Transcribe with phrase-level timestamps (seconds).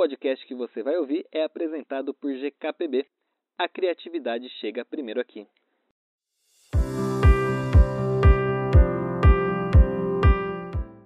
[0.00, 3.04] podcast que você vai ouvir é apresentado por GKPB.
[3.58, 5.46] A criatividade chega primeiro aqui.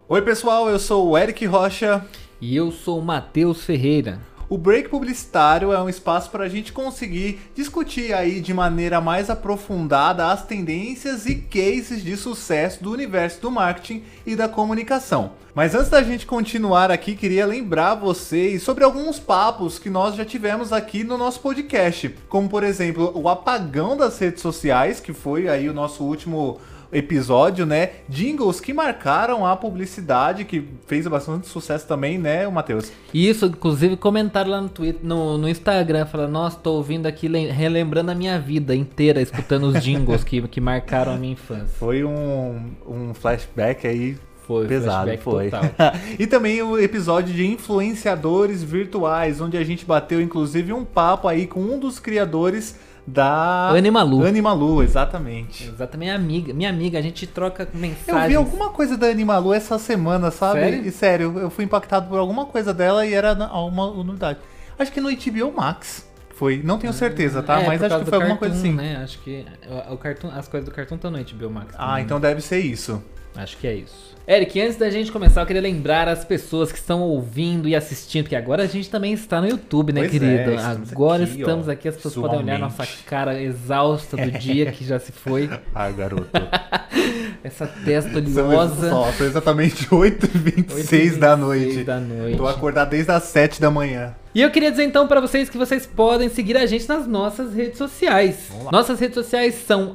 [0.09, 2.09] Oi, pessoal, eu sou o Eric Rocha.
[2.41, 4.21] E eu sou o Matheus Ferreira.
[4.49, 9.31] O break publicitário é um espaço para a gente conseguir discutir aí de maneira mais
[9.31, 15.33] aprofundada as tendências e cases de sucesso do universo do marketing e da comunicação.
[15.54, 20.24] Mas antes da gente continuar aqui, queria lembrar vocês sobre alguns papos que nós já
[20.24, 25.48] tivemos aqui no nosso podcast, como por exemplo o apagão das redes sociais, que foi
[25.48, 26.60] aí o nosso último
[26.94, 27.90] episódio, né?
[28.08, 32.90] Jingles que marcaram a publicidade, que fez bastante sucesso também, né, Matheus?
[33.12, 38.10] Isso, inclusive comentaram lá no Twitter, no, no Instagram, falando, nossa, tô ouvindo aqui, relembrando
[38.10, 41.66] a minha vida inteira, escutando os jingles que, que marcaram a minha infância.
[41.78, 45.50] Foi um, um flashback aí foi, pesado, foi.
[46.18, 51.46] e também o episódio de influenciadores virtuais, onde a gente bateu inclusive um papo aí
[51.46, 54.24] com um dos criadores da Animalu.
[54.24, 55.65] Animalu, exatamente.
[55.65, 58.09] Exatamente, minha amiga, minha amiga, a gente troca mensagens.
[58.09, 60.60] Eu vi alguma coisa da Animalu essa semana, sabe?
[60.60, 60.87] Sério?
[60.87, 64.39] E sério, eu fui impactado por alguma coisa dela e era uma unidade.
[64.79, 66.09] Acho que no HBO Max.
[66.35, 67.61] Foi, não tenho certeza, tá?
[67.61, 68.73] É, Mas acho que foi alguma cartoon, coisa assim.
[68.73, 68.97] Né?
[68.97, 71.75] Acho que o, o cartoon, as coisas do cartoon estão no HBO Max.
[71.79, 73.01] Ah, então deve ser isso.
[73.37, 74.15] Acho que é isso.
[74.27, 78.27] Eric, antes da gente começar, eu queria lembrar as pessoas que estão ouvindo e assistindo,
[78.27, 80.51] que agora a gente também está no YouTube, né, Pois querido?
[80.51, 84.31] é, estamos agora aqui, estamos ó, aqui, as pessoas podem olhar nossa cara exausta do
[84.39, 85.51] dia que já se foi.
[85.75, 86.31] Ai, garoto.
[87.45, 88.89] Essa testa São, oleosa.
[88.89, 91.85] só, são exatamente 8h26 da noite.
[91.85, 92.39] da noite.
[92.39, 94.15] Tô acordado desde as 7 da manhã.
[94.35, 97.55] E eu queria dizer então pra vocês que vocês podem seguir a gente nas nossas
[97.55, 98.51] redes sociais.
[98.73, 99.95] Nossas redes sociais são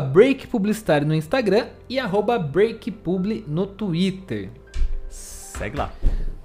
[0.00, 1.98] breakpublicitário no Instagram e
[2.38, 4.48] breakpubli no Twitter.
[5.10, 5.92] Segue lá.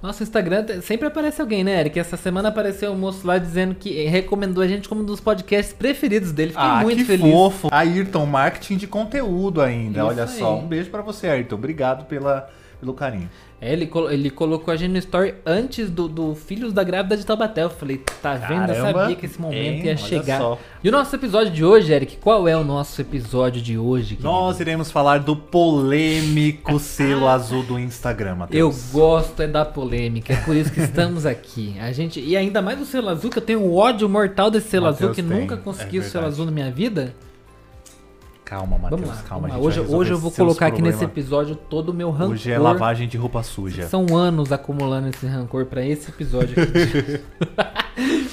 [0.04, 1.98] Nosso Instagram sempre aparece alguém, né, Eric?
[1.98, 5.74] Essa semana apareceu um moço lá dizendo que recomendou a gente como um dos podcasts
[5.74, 6.52] preferidos dele.
[6.52, 7.32] Fiquei ah, muito que feliz.
[7.32, 7.70] fofo.
[7.72, 10.00] Ayrton, marketing de conteúdo ainda.
[10.00, 10.60] Isso Olha só, aí.
[10.62, 11.56] um beijo pra você, Ayrton.
[11.56, 13.30] Obrigado pela, pelo carinho.
[13.62, 17.18] É, ele, colo- ele colocou a gente no story antes do, do Filhos da Grávida
[17.18, 17.64] de Taubaté.
[17.64, 18.70] Eu falei, tá vendo?
[18.72, 19.86] Eu Caramba, sabia que esse momento hein?
[19.86, 20.38] ia chegar.
[20.40, 20.58] só.
[20.82, 24.16] E o nosso episódio de hoje, Eric, qual é o nosso episódio de hoje?
[24.16, 24.24] querido?
[24.24, 28.92] Nós iremos falar do polêmico selo azul do Instagram, Eu Matheus.
[28.94, 31.76] gosto é da polêmica, é por isso que estamos aqui.
[31.82, 34.70] A gente e ainda mais o selo azul, que eu tenho um ódio mortal desse
[34.70, 37.14] selo Mateus azul, que tem, nunca consegui é o selo azul na minha vida.
[38.50, 39.48] Calma, Matheus, Vamos lá, calma.
[39.48, 39.68] vamos lá.
[39.68, 42.34] Hoje, hoje eu vou colocar aqui nesse episódio todo o meu rancor.
[42.34, 43.88] Hoje é lavagem de roupa suja.
[43.88, 47.22] São anos acumulando esse rancor pra esse episódio aqui.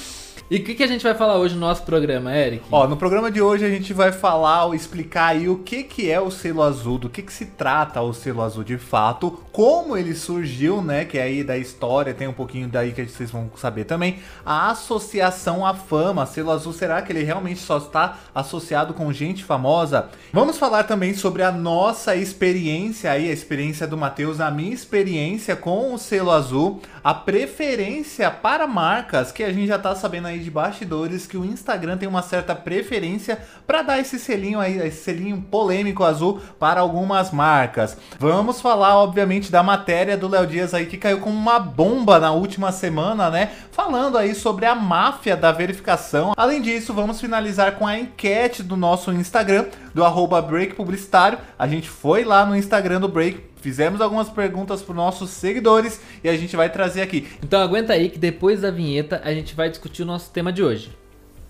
[0.49, 2.63] e o que, que a gente vai falar hoje no nosso programa, Eric?
[2.71, 6.21] Ó, no programa de hoje a gente vai falar explicar aí o que, que é
[6.21, 10.15] o selo azul, do que, que se trata o selo azul de fato, como ele
[10.15, 11.03] surgiu, né?
[11.03, 14.19] Que é aí da história, tem um pouquinho daí que vocês vão saber também.
[14.45, 19.43] A associação à fama, selo azul, será que ele realmente só está associado com gente
[19.43, 20.09] famosa?
[20.31, 25.55] Vamos falar também sobre a nossa experiência aí, a experiência do Matheus, a minha experiência
[25.55, 30.39] com o selo azul, a preferência para marcas, que a gente já tá sabendo aí
[30.39, 35.05] de bastidores que o Instagram tem uma certa preferência para dar esse selinho aí, esse
[35.05, 37.95] selinho polêmico azul para algumas marcas.
[38.19, 42.33] Vamos falar, obviamente, da matéria do Léo Dias aí que caiu como uma bomba na
[42.33, 43.51] última semana, né?
[43.71, 46.33] Falando aí sobre a máfia da verificação.
[46.35, 51.39] Além disso, vamos finalizar com a enquete do nosso Instagram, do arroba Break Publicitário.
[51.57, 56.29] A gente foi lá no Instagram do Break, fizemos algumas perguntas para nossos seguidores e
[56.29, 57.27] a gente vai trazer aqui.
[57.43, 60.63] Então aguenta aí que depois da vinheta a gente vai discutir o nosso tema de
[60.63, 60.97] hoje.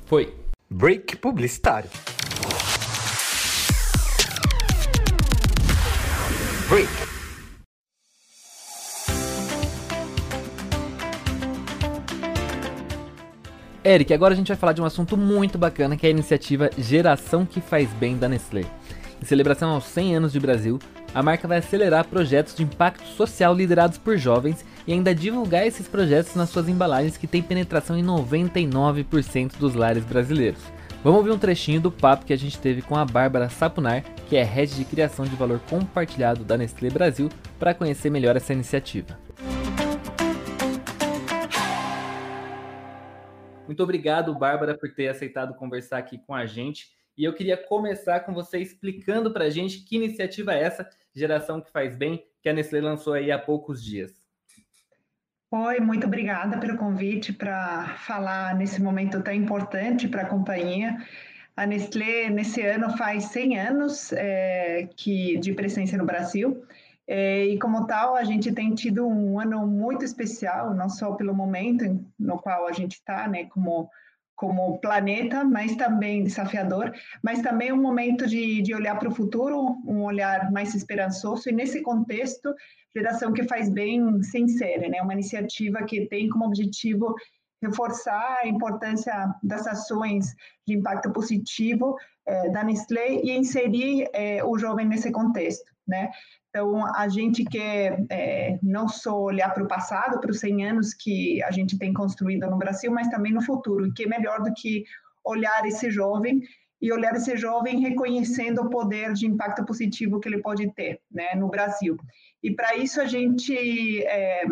[0.08, 0.34] Foi.
[0.68, 1.88] Break Publicitário.
[6.68, 6.90] Break.
[13.86, 16.72] Eric, agora a gente vai falar de um assunto muito bacana que é a iniciativa
[16.80, 18.66] Geração que Faz Bem da Nestlé.
[19.22, 20.80] Em celebração aos 100 anos de Brasil,
[21.14, 25.88] a marca vai acelerar projetos de impacto social liderados por jovens e ainda divulgar esses
[25.88, 30.62] projetos nas suas embalagens que têm penetração em 99% dos lares brasileiros.
[31.04, 34.36] Vamos ouvir um trechinho do papo que a gente teve com a Bárbara Sapunar, que
[34.36, 37.30] é head de criação de valor compartilhado da Nestlé Brasil,
[37.60, 39.18] para conhecer melhor essa iniciativa.
[43.66, 46.97] Muito obrigado, Bárbara, por ter aceitado conversar aqui com a gente.
[47.18, 51.60] E eu queria começar com você explicando para a gente que iniciativa é essa, Geração
[51.60, 54.14] que Faz Bem, que a Nestlé lançou aí há poucos dias.
[55.50, 60.96] Oi, muito obrigada pelo convite para falar nesse momento tão importante para a companhia.
[61.56, 66.64] A Nestlé, nesse ano, faz 100 anos é, que, de presença no Brasil
[67.08, 71.34] É, e como tal, a gente tem tido um ano muito especial, não só pelo
[71.34, 71.84] momento
[72.20, 73.90] no qual a gente está, né, como
[74.38, 76.94] como planeta, mas também desafiador,
[77.24, 81.52] mas também um momento de, de olhar para o futuro, um olhar mais esperançoso, e
[81.52, 82.54] nesse contexto,
[82.96, 85.02] Geração que Faz Bem se insere, né?
[85.02, 87.16] uma iniciativa que tem como objetivo
[87.62, 90.36] reforçar a importância das ações
[90.68, 91.96] de impacto positivo
[92.28, 96.12] eh, da Nestlé e inserir eh, o jovem nesse contexto, né?
[96.50, 100.94] Então, a gente quer é, não só olhar para o passado, para os 100 anos
[100.94, 104.54] que a gente tem construído no Brasil, mas também no futuro, que é melhor do
[104.54, 104.84] que
[105.24, 106.42] olhar esse jovem
[106.82, 111.36] e olhar esse jovem reconhecendo o poder de impacto positivo que ele pode ter né,
[111.36, 111.98] no Brasil.
[112.42, 114.44] E para isso a gente é,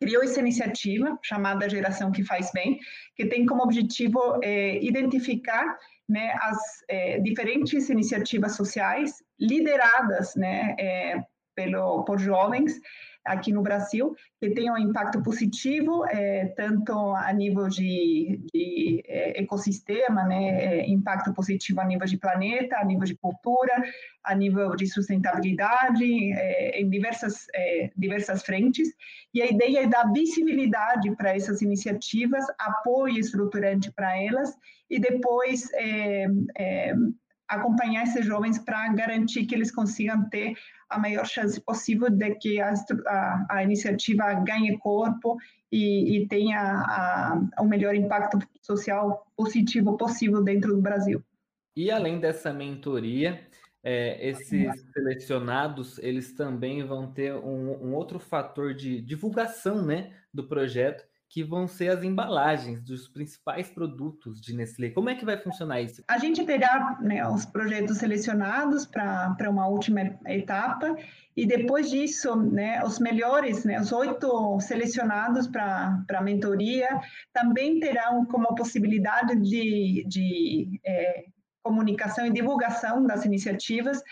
[0.00, 2.78] criou essa iniciativa chamada Geração que Faz Bem,
[3.14, 6.58] que tem como objetivo é, identificar né, as
[6.88, 11.24] é, diferentes iniciativas sociais lideradas né, é,
[11.54, 12.80] pelo, por jovens
[13.26, 19.40] aqui no Brasil, que tenham um impacto positivo, é, tanto a nível de, de é,
[19.40, 23.82] ecossistema, né, é, impacto positivo a nível de planeta, a nível de cultura,
[24.22, 28.88] a nível de sustentabilidade, é, em diversas, é, diversas frentes.
[29.34, 34.54] E a ideia é dar visibilidade para essas iniciativas, apoio estruturante para elas,
[34.88, 35.68] e depois
[37.48, 40.54] acompanhar esses jovens para garantir que eles consigam ter
[40.88, 42.72] a maior chance possível de que a,
[43.06, 45.36] a, a iniciativa ganhe corpo
[45.70, 51.22] e, e tenha a, o melhor impacto social positivo possível dentro do Brasil.
[51.76, 53.40] E além dessa mentoria,
[53.82, 60.48] é, esses selecionados eles também vão ter um, um outro fator de divulgação né, do
[60.48, 64.90] projeto, que vão ser as embalagens dos principais produtos de Nestlé.
[64.90, 66.02] Como é que vai funcionar isso?
[66.08, 70.96] A gente terá né, os projetos selecionados para uma última etapa
[71.36, 76.88] e depois disso, né, os melhores, né, os oito selecionados para a mentoria,
[77.32, 81.24] também terão como possibilidade de, de é,
[81.62, 84.02] comunicação e divulgação das iniciativas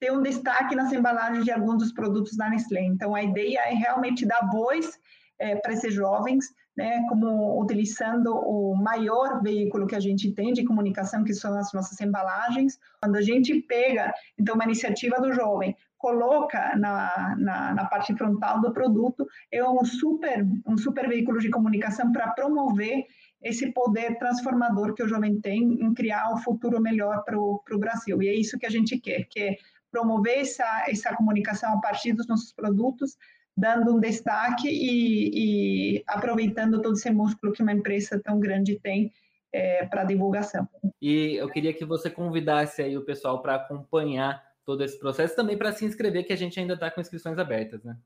[0.00, 2.82] ter um destaque nas embalagens de alguns dos produtos da Nestlé.
[2.82, 4.98] Então, a ideia é realmente dar voz
[5.38, 10.64] é, para esses jovens, né, como utilizando o maior veículo que a gente tem de
[10.64, 12.78] comunicação, que são as nossas embalagens.
[13.00, 18.60] Quando a gente pega, então, uma iniciativa do jovem, coloca na, na, na parte frontal
[18.60, 23.06] do produto, é um super, um super veículo de comunicação para promover
[23.42, 28.22] esse poder transformador que o jovem tem em criar um futuro melhor para o Brasil.
[28.22, 29.56] E é isso que a gente quer, que é
[29.90, 33.16] promover essa, essa comunicação a partir dos nossos produtos,
[33.56, 39.12] dando um destaque e, e aproveitando todo esse músculo que uma empresa tão grande tem
[39.52, 40.68] é, para divulgação.
[41.00, 45.56] E eu queria que você convidasse aí o pessoal para acompanhar todo esse processo, também
[45.56, 47.96] para se inscrever, que a gente ainda está com inscrições abertas, né?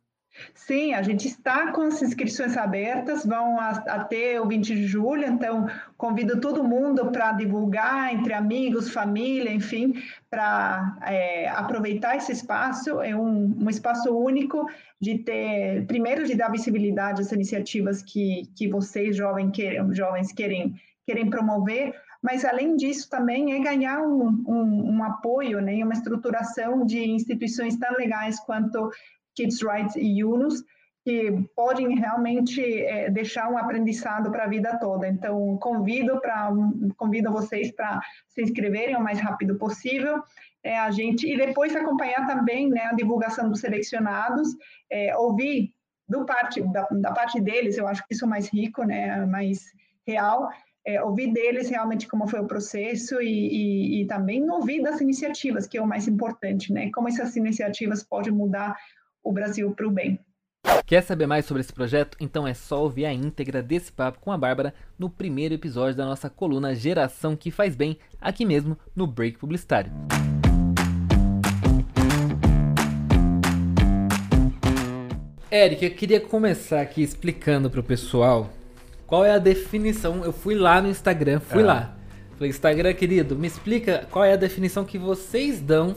[0.54, 5.66] Sim, a gente está com as inscrições abertas, vão até o 20 de julho, então
[5.96, 9.94] convido todo mundo para divulgar entre amigos, família, enfim,
[10.30, 13.00] para é, aproveitar esse espaço.
[13.00, 14.66] É um, um, espaço único
[15.00, 20.74] de ter, primeiro, de dar visibilidade às iniciativas que, que vocês, jovens, querem, jovens querem,
[21.06, 26.84] querem promover, mas além disso também é ganhar um, um, um apoio, né, uma estruturação
[26.84, 28.90] de instituições tão legais quanto
[29.38, 30.64] Kids Rights e Yunus,
[31.04, 35.06] que podem realmente é, deixar um aprendizado para a vida toda.
[35.06, 36.50] Então, convido para
[36.96, 40.22] convido vocês para se inscreverem o mais rápido possível.
[40.62, 44.48] É, a gente e depois acompanhar também né, a divulgação dos selecionados,
[44.90, 45.72] é, ouvir
[46.08, 47.78] do parte da, da, parte deles.
[47.78, 49.60] Eu acho que isso é mais rico, né, mais
[50.06, 50.50] real.
[50.84, 55.66] É, ouvir deles realmente como foi o processo e, e, e também ouvir das iniciativas,
[55.66, 56.90] que é o mais importante, né?
[56.94, 58.74] Como essas iniciativas podem mudar
[59.28, 60.18] o Brasil para o bem.
[60.86, 62.16] Quer saber mais sobre esse projeto?
[62.18, 66.06] Então é só ouvir a íntegra desse papo com a Bárbara no primeiro episódio da
[66.06, 69.92] nossa coluna Geração que Faz Bem, aqui mesmo no Break Publicitário.
[75.52, 78.50] Eric, eu queria começar aqui explicando para o pessoal
[79.06, 80.24] qual é a definição.
[80.24, 81.66] Eu fui lá no Instagram, fui é.
[81.66, 81.96] lá.
[82.32, 85.94] Falei, Instagram, querido, me explica qual é a definição que vocês dão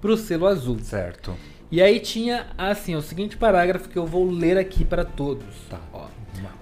[0.00, 0.78] pro selo azul.
[0.80, 1.36] Certo.
[1.70, 5.46] E aí tinha, assim, o seguinte parágrafo que eu vou ler aqui para todos.
[5.68, 5.78] Tá.
[5.92, 6.06] Ó.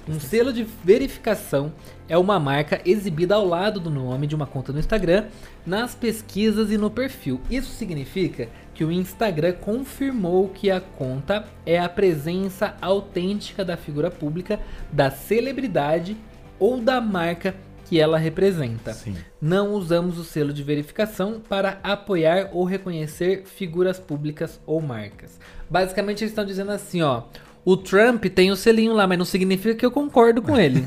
[0.09, 1.73] Um selo de verificação
[2.09, 5.25] é uma marca exibida ao lado do nome de uma conta no Instagram,
[5.67, 7.41] nas pesquisas e no perfil.
[7.51, 14.11] Isso significa que o Instagram confirmou que a conta é a presença autêntica da figura
[14.11, 14.61] pública,
[14.93, 16.17] da celebridade
[16.59, 17.55] ou da marca
[17.89, 18.93] que ela representa.
[18.93, 19.17] Sim.
[19.41, 25.39] Não usamos o selo de verificação para apoiar ou reconhecer figuras públicas ou marcas.
[25.71, 27.23] Basicamente eles estão dizendo assim, ó,
[27.65, 30.85] o Trump tem o selinho lá, mas não significa que eu concordo com ele.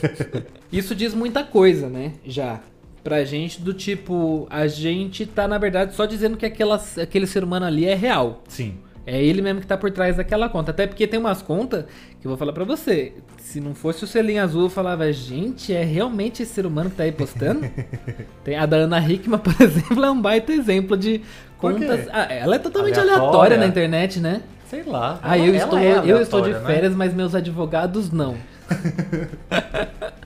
[0.70, 2.12] Isso diz muita coisa, né?
[2.24, 2.60] Já
[3.02, 7.44] pra gente do tipo, a gente tá na verdade só dizendo que aquela, aquele ser
[7.44, 8.42] humano ali é real.
[8.48, 8.78] Sim.
[9.06, 10.72] É ele mesmo que tá por trás daquela conta.
[10.72, 11.84] Até porque tem umas contas
[12.20, 13.12] que eu vou falar pra você.
[13.38, 16.96] Se não fosse o selinho azul, eu falava, gente, é realmente esse ser humano que
[16.96, 17.70] tá aí postando?
[18.42, 21.22] tem a da Ana Hickman, por exemplo, é um baita exemplo de
[21.56, 22.08] contas.
[22.12, 23.28] Ah, ela é totalmente Aleatória?
[23.28, 24.42] aleatória na internet, né?
[24.68, 25.20] Sei lá.
[25.22, 26.60] Ah, eu estou, é eu estou de né?
[26.66, 28.34] férias, mas meus advogados não.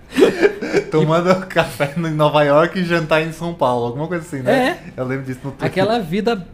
[0.90, 4.78] Tomando café em Nova York e jantar em São Paulo, alguma coisa assim, né?
[4.96, 5.68] Eu lembro disso no Twitter.
[5.68, 6.46] Aquela vida,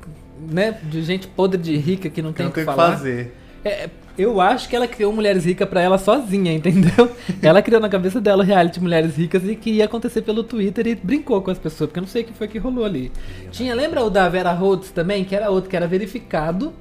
[0.51, 2.93] né, de gente podre de rica que não que tem o que que falar.
[2.93, 3.35] fazer.
[3.65, 7.11] É, eu acho que ela criou Mulheres Ricas pra ela sozinha, entendeu?
[7.43, 10.87] ela criou na cabeça dela o reality Mulheres Ricas e que ia acontecer pelo Twitter
[10.87, 13.13] e brincou com as pessoas, porque eu não sei o que foi que rolou ali.
[13.51, 16.73] Tinha, lembra o da Vera Rhodes também, que era outro que era verificado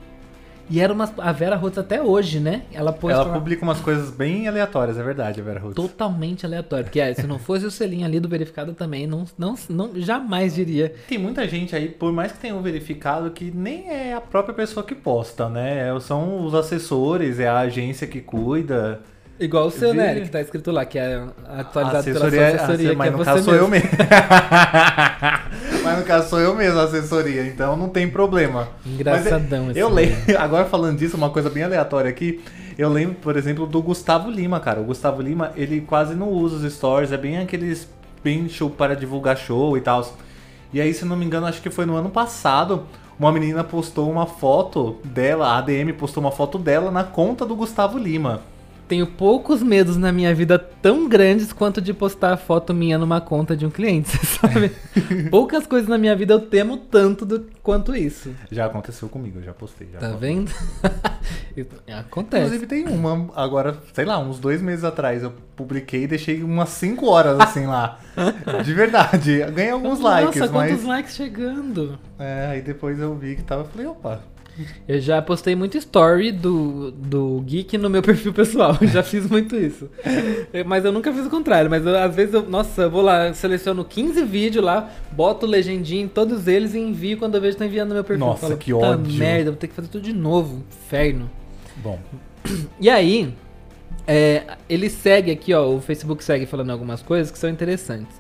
[0.70, 2.64] e era uma a Vera Rhodes até hoje, né?
[2.74, 5.76] Ela Ela lá- publica umas coisas bem aleatórias, é verdade, a Vera Rhodes.
[5.76, 9.56] totalmente aleatório, porque é, se não fosse o selinho ali do verificado também, não, não,
[9.70, 10.94] não jamais diria.
[11.08, 14.84] Tem muita gente aí, por mais que tenham verificado, que nem é a própria pessoa
[14.86, 15.98] que posta, né?
[16.02, 19.02] São os assessores, é a agência que cuida.
[19.38, 22.96] Igual o seu, né, que tá escrito lá, que é atualizado assessoria, pela sua assessoria,
[22.96, 23.90] mas que é no caso sou eu mesmo.
[25.84, 28.70] mas no caso sou eu mesmo a assessoria, então não tem problema.
[28.86, 32.42] Engraçadão Mas esse Eu lembro, agora falando disso, uma coisa bem aleatória aqui.
[32.78, 34.80] Eu lembro, por exemplo, do Gustavo Lima, cara.
[34.80, 37.90] O Gustavo Lima, ele quase não usa os stories, é bem aqueles
[38.24, 40.16] bem show para divulgar show e tal.
[40.74, 42.86] E aí, se não me engano, acho que foi no ano passado,
[43.20, 47.54] uma menina postou uma foto dela, a ADM postou uma foto dela na conta do
[47.54, 48.42] Gustavo Lima.
[48.88, 53.20] Tenho poucos medos na minha vida tão grandes quanto de postar a foto minha numa
[53.20, 54.72] conta de um cliente, você sabe?
[55.32, 58.30] Poucas coisas na minha vida eu temo tanto do, quanto isso.
[58.52, 59.88] Já aconteceu comigo, eu já postei.
[59.92, 60.30] Já Tá postei.
[60.36, 60.52] vendo?
[62.00, 62.44] Acontece.
[62.46, 66.70] Inclusive tem uma, agora, sei lá, uns dois meses atrás, eu publiquei e deixei umas
[66.70, 68.00] 5 horas assim lá.
[68.64, 69.40] De verdade.
[69.52, 70.72] Ganhei alguns likes, Nossa, mas.
[70.72, 71.98] quantos likes chegando.
[72.20, 74.22] É, aí depois eu vi que tava falei, opa.
[74.88, 78.78] Eu já postei muito story do, do Geek no meu perfil pessoal.
[78.82, 79.90] Já fiz muito isso.
[80.66, 81.70] Mas eu nunca fiz o contrário.
[81.70, 86.04] Mas eu, às vezes eu, nossa, eu vou lá, seleciono 15 vídeos lá, boto legendinha
[86.04, 88.26] em todos eles e envio quando eu vejo que tá enviando no meu perfil.
[88.26, 90.64] Nossa, falo, que "Puta ódio." merda, vou ter que fazer tudo de novo.
[90.86, 91.30] Inferno.
[91.78, 92.00] Bom.
[92.80, 93.34] E aí,
[94.08, 98.16] é, ele segue aqui, ó, o Facebook segue falando algumas coisas que são interessantes.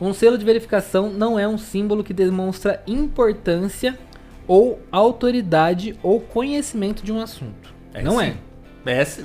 [0.00, 3.98] Um selo de verificação não é um símbolo que demonstra importância
[4.46, 7.72] ou autoridade ou conhecimento de um assunto.
[7.94, 8.34] É não sim.
[8.86, 8.92] é.
[9.00, 9.22] É sim.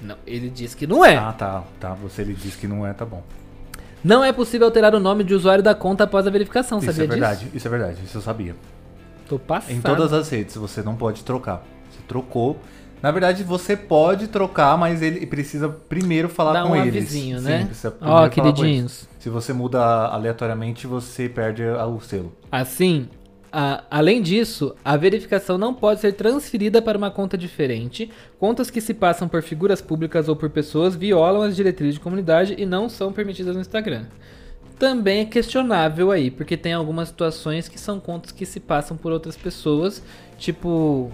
[0.00, 1.16] Não, ele diz que não é.
[1.16, 1.94] Ah, tá, tá.
[1.94, 3.22] Você ele disse que não é, tá bom.
[4.02, 7.04] Não é possível alterar o nome de usuário da conta após a verificação, Isso sabia
[7.04, 7.56] é verdade, disso?
[7.56, 8.54] isso é verdade, isso eu sabia.
[9.28, 9.72] Tô passado.
[9.72, 11.64] Em todas as redes você não pode trocar.
[11.90, 12.58] Você trocou.
[13.02, 16.96] Na verdade, você pode trocar, mas ele precisa primeiro falar Dá com um eles.
[16.96, 17.64] avisinho, Sim, né?
[17.66, 18.54] precisa Ó, primeiro falar com eles.
[18.60, 19.08] queridinhos.
[19.20, 22.32] Se você muda aleatoriamente, você perde o selo.
[22.50, 23.08] Assim,
[23.52, 28.10] a- além disso, a verificação não pode ser transferida para uma conta diferente.
[28.38, 32.54] Contas que se passam por figuras públicas ou por pessoas violam as diretrizes de comunidade
[32.58, 34.04] e não são permitidas no Instagram.
[34.78, 39.10] Também é questionável aí, porque tem algumas situações que são contas que se passam por
[39.12, 40.02] outras pessoas,
[40.38, 41.10] tipo.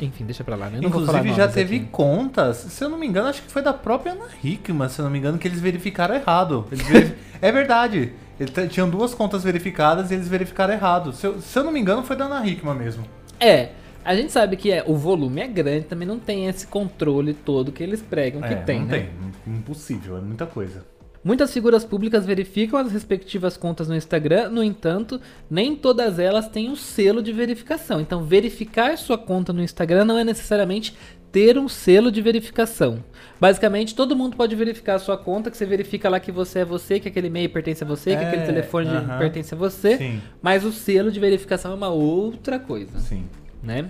[0.00, 0.78] Enfim, deixa pra lá, né?
[0.78, 1.86] Eu não vou falar Inclusive, já teve aqui.
[1.86, 5.04] contas, se eu não me engano, acho que foi da própria Ana Hickman, se eu
[5.04, 6.66] não me engano, que eles verificaram errado.
[6.70, 8.12] Eles verif- é verdade.
[8.38, 11.12] Eles t- tinham duas contas verificadas e eles verificaram errado.
[11.12, 13.04] Se eu, se eu não me engano, foi da Ana Hickman mesmo.
[13.40, 13.70] É,
[14.04, 17.72] a gente sabe que é, o volume é grande, também não tem esse controle todo
[17.72, 19.08] que eles pregam que é, tem, não né?
[19.44, 19.54] tem.
[19.54, 20.84] Impossível, é muita coisa.
[21.22, 26.70] Muitas figuras públicas verificam as respectivas contas no Instagram, no entanto, nem todas elas têm
[26.70, 28.00] o selo de verificação.
[28.00, 30.96] Então, verificar sua conta no Instagram não é necessariamente
[31.30, 33.02] ter um selo de verificação.
[33.40, 36.64] Basicamente, todo mundo pode verificar a sua conta, que você verifica lá que você é
[36.64, 39.18] você, que aquele e-mail pertence a você, que É, aquele telefone aham.
[39.18, 39.96] pertence a você.
[39.96, 43.24] Sim, Mas o selo de verificação é uma outra coisa sim.
[43.62, 43.86] né?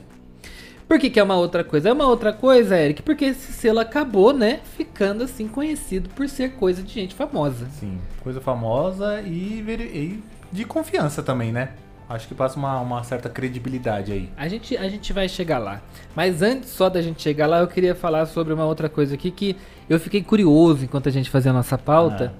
[0.87, 1.91] Por que, que é uma outra coisa?
[1.91, 6.53] É uma outra coisa, Eric, porque esse selo acabou, né, ficando assim conhecido por ser
[6.53, 7.67] coisa de gente famosa.
[7.79, 7.99] Sim.
[8.23, 11.71] Coisa famosa e, e de confiança também, né?
[12.09, 14.31] Acho que passa uma, uma certa credibilidade aí.
[14.35, 15.83] A gente, a gente vai chegar lá.
[16.17, 19.31] Mas antes só da gente chegar lá, eu queria falar sobre uma outra coisa aqui
[19.31, 19.55] que
[19.91, 22.33] eu fiquei curioso enquanto a gente fazia a nossa pauta.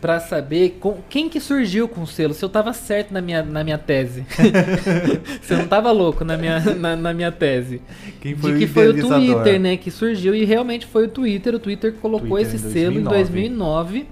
[0.00, 3.42] Pra saber com, quem que surgiu com o selo, se eu tava certo na minha,
[3.42, 4.24] na minha tese.
[5.42, 7.80] se eu não tava louco na minha, na, na minha tese.
[8.20, 8.94] Quem foi de o que foi o?
[8.94, 11.54] Twitter, né, que surgiu e realmente foi o Twitter.
[11.54, 13.92] O Twitter colocou Twitter esse em selo em 2009.
[14.02, 14.06] 2009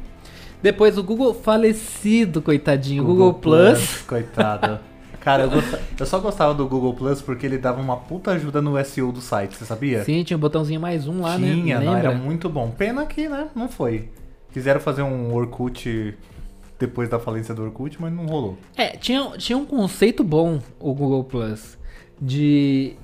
[0.61, 3.05] Depois o Google falecido, coitadinho.
[3.05, 3.79] Google, Google Plus.
[3.79, 4.03] Plus.
[4.03, 4.81] Coitado.
[5.25, 5.75] Cara, eu, gost...
[5.99, 9.23] eu, só gostava do Google Plus porque ele dava uma puta ajuda no SEO do
[9.23, 10.05] site, você sabia?
[10.05, 11.63] Sim, tinha um botãozinho mais um lá, tinha, né?
[11.63, 12.71] Tinha, não, era muito bom.
[12.71, 14.11] Pena que, né, não foi.
[14.53, 16.15] Quiseram fazer um Orkut
[16.79, 18.59] depois da falência do Orkut, mas não rolou.
[18.77, 21.79] É, tinha, tinha um conceito bom o Google Plus
[22.21, 22.95] de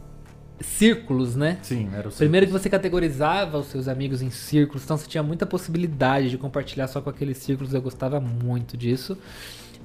[0.61, 1.59] círculos, né?
[1.63, 5.23] Sim, era o Primeiro que você categorizava os seus amigos em círculos, então você tinha
[5.23, 9.17] muita possibilidade de compartilhar só com aqueles círculos, eu gostava muito disso.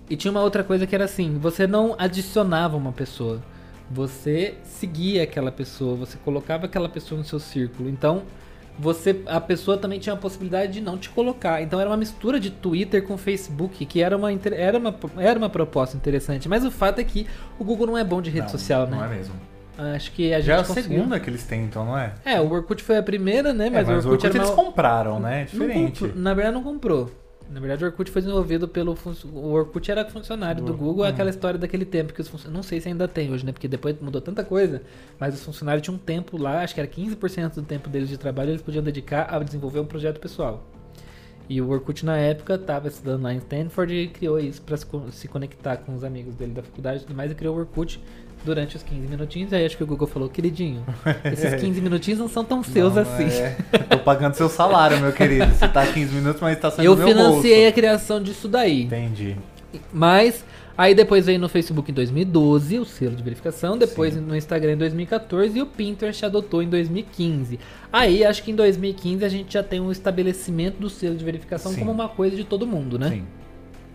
[0.10, 3.42] E tinha uma outra coisa que era assim: você não adicionava uma pessoa,
[3.90, 7.90] você seguia aquela pessoa, você colocava aquela pessoa no seu círculo.
[7.90, 8.24] Então,
[8.78, 11.62] você a pessoa também tinha a possibilidade de não te colocar.
[11.62, 15.50] Então era uma mistura de Twitter com Facebook, que era uma, era uma, era uma
[15.50, 16.48] proposta interessante.
[16.50, 17.26] Mas o fato é que
[17.58, 18.98] o Google não é bom de rede não, social, né?
[18.98, 19.34] Não é mesmo.
[19.78, 20.98] Acho que a gente Já é a conseguiu.
[20.98, 22.14] segunda que eles têm, então, não é?
[22.24, 23.70] É, o Orkut foi a primeira, né?
[23.70, 24.56] Mas, é, mas o Orkut, o Orkut eles uma...
[24.56, 25.42] compraram, né?
[25.42, 26.14] É diferente.
[26.16, 27.12] Na verdade, não comprou.
[27.50, 28.98] Na verdade, o Orkut foi desenvolvido pelo.
[29.32, 31.08] O Orkut era funcionário do Google, hum.
[31.08, 32.56] aquela história daquele tempo que os funcionários.
[32.56, 33.52] Não sei se ainda tem hoje, né?
[33.52, 34.82] Porque depois mudou tanta coisa,
[35.20, 38.18] mas os funcionários tinham um tempo lá, acho que era 15% do tempo deles de
[38.18, 40.66] trabalho, eles podiam dedicar a desenvolver um projeto pessoal.
[41.48, 44.78] E o Orkut, na época, estava estudando lá em Stanford e criou isso para
[45.12, 48.02] se conectar com os amigos dele da faculdade e tudo mais, e criou o Orkut
[48.46, 49.52] durante os 15 minutinhos.
[49.52, 50.86] Aí acho que o Google falou, queridinho,
[51.26, 53.28] esses 15 minutinhos não são tão seus não, assim.
[53.28, 53.56] É.
[53.90, 55.48] Tô pagando seu salário, meu querido.
[55.48, 57.70] Você tá 15 minutos, mas tá sendo Eu meu financiei bolso.
[57.70, 58.84] a criação disso daí.
[58.84, 59.36] Entendi.
[59.92, 60.46] Mas
[60.78, 64.20] Aí depois veio no Facebook em 2012, o selo de verificação, depois Sim.
[64.20, 67.58] no Instagram em 2014 e o Pinterest adotou em 2015.
[67.94, 71.72] Aí acho que em 2015 a gente já tem um estabelecimento do selo de verificação
[71.72, 71.80] Sim.
[71.80, 73.10] como uma coisa de todo mundo, né?
[73.10, 73.24] Sim.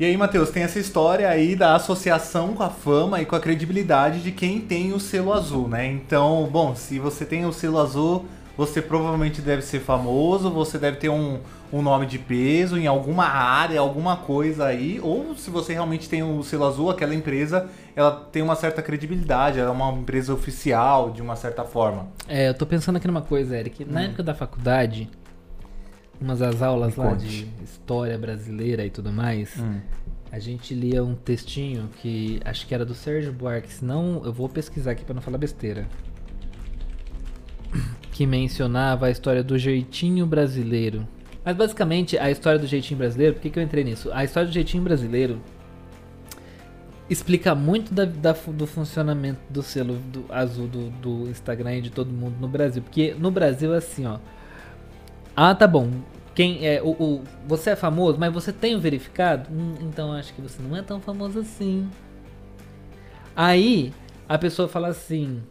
[0.01, 3.41] E aí, Matheus, tem essa história aí da associação com a fama e com a
[3.41, 5.87] credibilidade de quem tem o selo azul, né?
[5.89, 8.25] Então, bom, se você tem o selo azul,
[8.57, 11.39] você provavelmente deve ser famoso, você deve ter um,
[11.71, 16.23] um nome de peso em alguma área, alguma coisa aí, ou se você realmente tem
[16.23, 21.11] o selo azul, aquela empresa, ela tem uma certa credibilidade, ela é uma empresa oficial
[21.11, 22.09] de uma certa forma.
[22.27, 23.85] É, eu tô pensando aqui numa coisa, Eric.
[23.85, 24.05] Na hum.
[24.05, 25.11] época da faculdade,
[26.21, 29.81] umas das aulas lá de história brasileira e tudo mais, hum.
[30.31, 34.49] a gente lia um textinho que acho que era do Sérgio Buarque, senão eu vou
[34.49, 35.87] pesquisar aqui para não falar besteira.
[38.13, 41.09] Que mencionava a história do jeitinho brasileiro.
[41.43, 44.11] Mas basicamente a história do jeitinho brasileiro, por que, que eu entrei nisso?
[44.13, 45.41] A história do jeitinho brasileiro
[47.11, 51.91] explica muito da, da, do funcionamento do selo do, azul do, do Instagram e de
[51.91, 52.83] todo mundo no Brasil.
[52.83, 54.19] Porque no Brasil é assim, ó.
[55.35, 55.91] Ah, tá bom.
[56.41, 59.51] Quem é o, o, você é famoso, mas você tem o verificado?
[59.53, 61.87] Hum, então acho que você não é tão famoso assim.
[63.37, 63.93] Aí
[64.27, 65.43] a pessoa fala assim: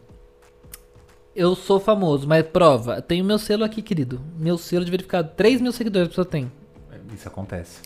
[1.32, 3.00] Eu sou famoso, mas prova.
[3.00, 4.20] Tenho meu selo aqui, querido.
[4.36, 5.30] Meu selo de verificado.
[5.36, 6.50] 3 mil seguidores a pessoa tem.
[7.14, 7.82] Isso acontece.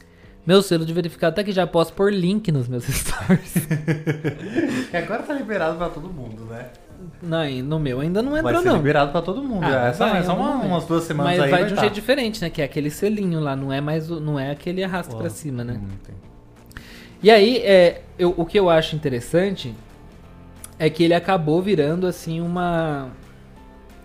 [0.46, 3.54] Meu selo de verificado até que já posso pôr link nos meus stories.
[4.94, 6.70] agora tá liberado pra todo mundo, né?
[7.22, 8.76] Não, no meu ainda não entrou, vai ser não.
[8.76, 9.64] liberado pra todo mundo.
[9.64, 11.50] Ah, Essa vai, é só uma, umas duas semanas Mas aí.
[11.50, 11.82] vai, vai de um tá.
[11.82, 12.50] jeito diferente, né?
[12.50, 15.80] Que é aquele selinho lá, não é mais não é aquele arrasto para cima, né?
[17.22, 19.74] E aí, é, eu, o que eu acho interessante
[20.78, 23.10] é que ele acabou virando assim uma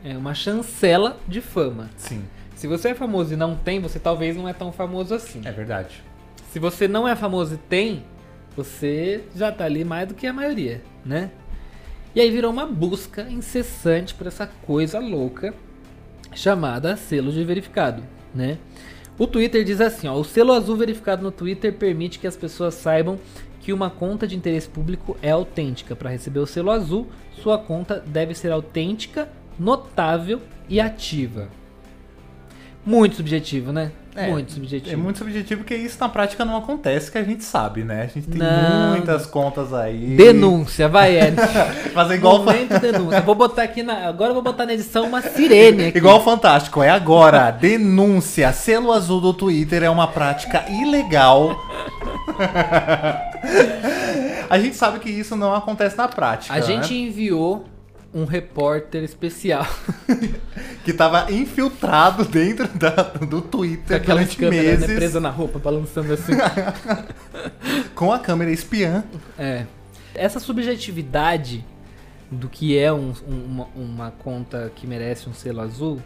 [0.04, 1.90] é, uma chancela de fama.
[1.98, 2.24] Sim.
[2.56, 5.42] Se você é famoso e não tem, você talvez não é tão famoso assim.
[5.46, 6.04] É verdade.
[6.52, 8.04] Se você não é famoso e tem,
[8.56, 11.32] você já tá ali mais do que a maioria, né?
[12.16, 15.54] E aí virou uma busca incessante por essa coisa louca
[16.34, 18.58] chamada selo de verificado, né?
[19.18, 22.74] O Twitter diz assim, ó, o selo azul verificado no Twitter permite que as pessoas
[22.74, 23.20] saibam
[23.60, 25.96] que uma conta de interesse público é autêntica.
[25.96, 27.08] Para receber o selo azul,
[27.44, 29.28] sua conta deve ser autêntica,
[29.60, 31.50] notável e ativa.
[32.86, 33.92] Muito subjetivo, né?
[34.20, 34.94] É, muito subjetivo.
[34.94, 38.04] É muito subjetivo porque isso na prática não acontece, que a gente sabe, né?
[38.04, 38.92] A gente tem não.
[38.92, 40.18] muitas contas aí.
[40.18, 41.42] Denúncia, vai, Eric.
[41.94, 42.40] Fazer igual.
[42.40, 43.22] Momento denúncia.
[43.22, 44.08] Vou botar aqui na.
[44.08, 45.98] Agora eu vou botar na edição uma sirene aqui.
[45.98, 47.52] Igual Fantástico, é agora.
[47.52, 48.52] denúncia.
[48.52, 51.58] Selo azul do Twitter é uma prática ilegal.
[54.50, 56.54] a gente sabe que isso não acontece na prática.
[56.54, 57.08] A gente né?
[57.08, 57.66] enviou
[58.14, 59.68] um repórter especial.
[60.84, 64.88] que tava infiltrado dentro da, do Twitter Com durante câmera, né, meses.
[64.88, 66.34] Né, presa na roupa, balançando assim.
[67.96, 69.04] Com a câmera espiã.
[69.38, 69.66] É.
[70.16, 71.64] Essa subjetividade
[72.32, 76.02] do que é um, uma, uma conta que merece um selo azul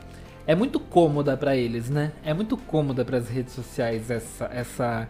[0.45, 2.11] é muito cômoda para eles, né?
[2.23, 5.07] É muito cômoda para as redes sociais essa, essa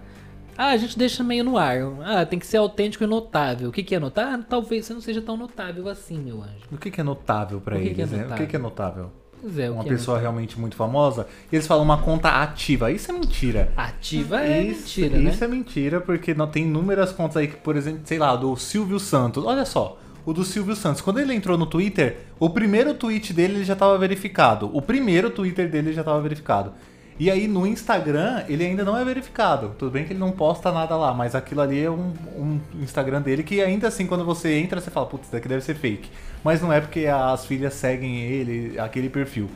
[0.58, 1.78] ah, a gente deixa meio no ar.
[2.04, 3.70] Ah, tem que ser autêntico e notável.
[3.70, 4.40] O que, que é notável?
[4.40, 6.66] Ah, talvez você não seja tão notável assim, meu anjo.
[6.72, 7.96] O que, que é notável para eles?
[7.96, 8.28] Que é notável?
[8.28, 8.36] Né?
[8.36, 9.12] O que, que é notável?
[9.42, 12.30] Pois é, o uma que é pessoa realmente muito famosa, e eles falam uma conta
[12.30, 12.90] ativa.
[12.90, 13.74] Isso é mentira.
[13.76, 15.32] Ativa é isso, mentira, né?
[15.32, 18.56] Isso é mentira, porque não tem inúmeras contas aí que, por exemplo, sei lá, do
[18.56, 19.44] Silvio Santos.
[19.44, 21.02] Olha só, o do Silvio Santos.
[21.02, 24.70] Quando ele entrou no Twitter, o primeiro tweet dele ele já estava verificado.
[24.74, 26.72] O primeiro Twitter dele já estava verificado.
[27.20, 29.74] E aí no Instagram ele ainda não é verificado.
[29.78, 33.22] Tudo bem que ele não posta nada lá, mas aquilo ali é um, um Instagram
[33.22, 36.10] dele que ainda assim quando você entra você fala, putz, isso daqui deve ser fake.
[36.44, 39.50] Mas não é porque as filhas seguem ele, aquele perfil.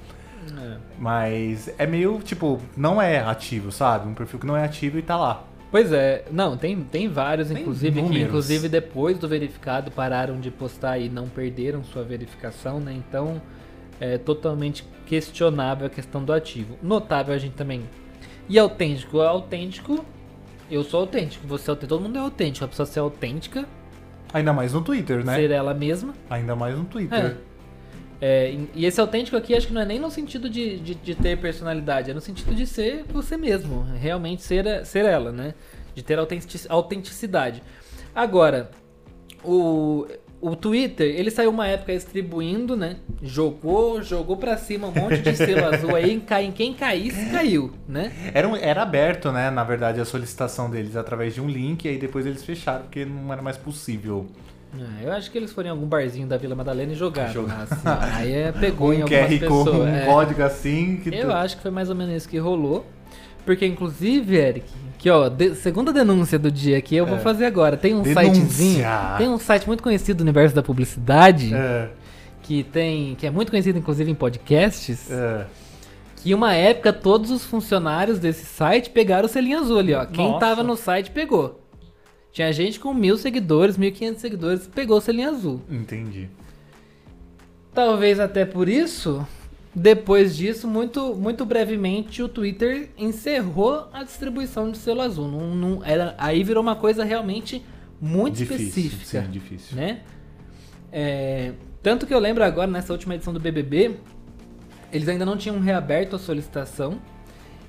[0.58, 0.78] É.
[0.98, 4.08] Mas é meio, tipo, não é ativo, sabe?
[4.08, 5.44] Um perfil que não é ativo e tá lá.
[5.70, 8.28] Pois é, não, tem, tem vários, Tem inclusive, que números.
[8.28, 12.94] inclusive depois do verificado pararam de postar e não perderam sua verificação, né?
[12.94, 13.42] Então
[14.00, 16.78] é totalmente questionável a questão do ativo.
[16.82, 17.84] Notável a gente também.
[18.50, 20.06] E autêntico, é autêntico.
[20.70, 23.66] Eu sou autêntico, você é autêntico, todo mundo é autêntico, a pessoa ser autêntica,
[24.34, 25.36] Ainda mais no Twitter, né?
[25.36, 26.14] ser ela mesma.
[26.30, 27.38] Ainda mais no Twitter.
[28.20, 30.96] É, e- e esse autêntico aqui acho que não é nem no sentido de, de,
[30.96, 35.54] de ter personalidade, é no sentido de ser você mesmo, realmente ser, ser ela, né?
[35.96, 37.64] De ter autentici- autenticidade.
[38.14, 38.70] Agora,
[39.44, 40.06] o,
[40.40, 42.98] o Twitter, ele saiu uma época distribuindo, né?
[43.22, 48.12] Jogou, jogou pra cima um monte de selo azul aí, cai- quem caísse, caiu, né?
[48.34, 51.90] Era, um- era aberto, né, na verdade, a solicitação deles através de um link, e
[51.90, 54.28] aí depois eles fecharam, porque não era mais possível.
[54.74, 57.32] Ah, eu acho que eles foram em algum barzinho da Vila Madalena e jogaram.
[57.34, 57.60] Jogaram.
[57.84, 59.66] lá, assim, aí é, pegou em um algumas QR pessoas.
[59.70, 60.06] Code, um é.
[60.06, 62.86] código assim que Eu tu- acho que foi mais ou menos isso que rolou.
[63.46, 64.66] Porque, inclusive, Eric,
[64.98, 67.20] que ó, de- segunda denúncia do dia que eu vou É.
[67.20, 67.78] fazer agora.
[67.78, 68.86] Tem um sitezinho.
[69.18, 71.90] Tem um site muito conhecido do universo da publicidade, É,
[72.44, 73.16] que tem.
[73.16, 75.10] que é muito conhecido, inclusive, em podcasts.
[75.12, 75.46] é.
[76.24, 80.04] Que uma época todos os funcionários desse site pegaram o selinho azul ali, ó.
[80.06, 80.40] Quem Nossa.
[80.40, 81.62] tava no site pegou.
[82.34, 85.62] Tinha gente com mil seguidores, mil e quinhentos seguidores, pegou o selinho azul.
[85.70, 86.28] Entendi.
[87.74, 89.26] Talvez até por isso,
[89.76, 95.28] depois disso, muito, muito brevemente, o Twitter encerrou a distribuição de selo azul.
[95.28, 97.64] Não, não- era, aí virou uma coisa realmente
[98.02, 99.22] muito difícil, específica.
[99.24, 99.78] Sim, difícil.
[99.78, 100.02] Né?
[100.92, 101.52] É,
[101.84, 103.98] tanto que eu lembro agora, nessa última edição do BBB,
[104.92, 107.00] eles ainda não tinham reaberto a solicitação.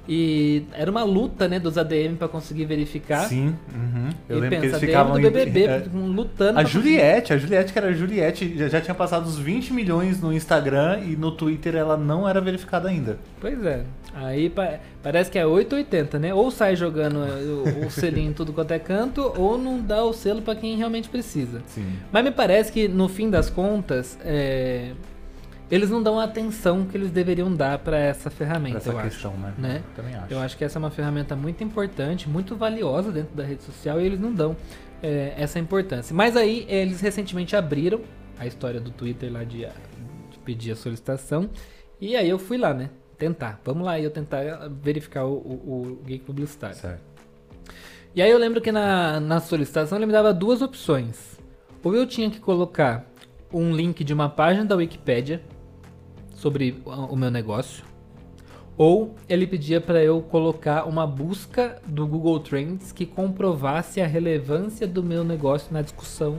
[0.08, 3.28] E era uma luta, né, dos ADM pra conseguir verificar.
[3.28, 4.08] Sim, uhum.
[4.28, 5.82] eu e lembro pensa, que eles ADM ficavam do BBB é.
[5.94, 6.50] lutando.
[6.50, 9.38] A pra conseguir- Juliette, a Juliette, que era a Juliette, já, já tinha passado os
[9.38, 13.18] 20 milhões no Instagram e no Twitter ela não era verificada ainda.
[13.40, 13.82] Pois é.
[14.14, 16.32] Aí pa- parece que é 880, né?
[16.32, 20.12] Ou sai jogando o, o selinho em tudo quanto é canto, ou não dá o
[20.14, 21.60] selo pra quem realmente precisa.
[21.68, 21.86] Sim.
[22.10, 24.92] Mas me parece que no fim das contas, é,
[25.70, 29.10] eles não dão a atenção que eles deveriam dar pra essa ferramenta, Essa eu acho.
[29.10, 29.54] questão, né?
[29.58, 29.82] né?
[29.94, 30.32] Também acho.
[30.32, 34.00] Eu acho que essa é uma ferramenta muito importante, muito valiosa dentro da rede social
[34.00, 34.56] e eles não dão
[35.02, 36.14] é, essa importância.
[36.14, 38.00] Mas aí eles recentemente abriram
[38.38, 41.50] a história do Twitter lá de, de pedir a solicitação
[42.00, 42.90] e aí eu fui lá, né?
[43.18, 43.60] Tentar.
[43.64, 46.76] Vamos lá, eu tentar verificar o, o, o geek publicitário.
[46.76, 47.02] Certo.
[48.14, 51.38] E aí eu lembro que na, na solicitação ele me dava duas opções.
[51.82, 53.04] Ou eu tinha que colocar
[53.52, 55.42] um link de uma página da Wikipédia
[56.38, 57.84] sobre o meu negócio,
[58.76, 64.86] ou ele pedia para eu colocar uma busca do Google Trends que comprovasse a relevância
[64.86, 66.38] do meu negócio na discussão,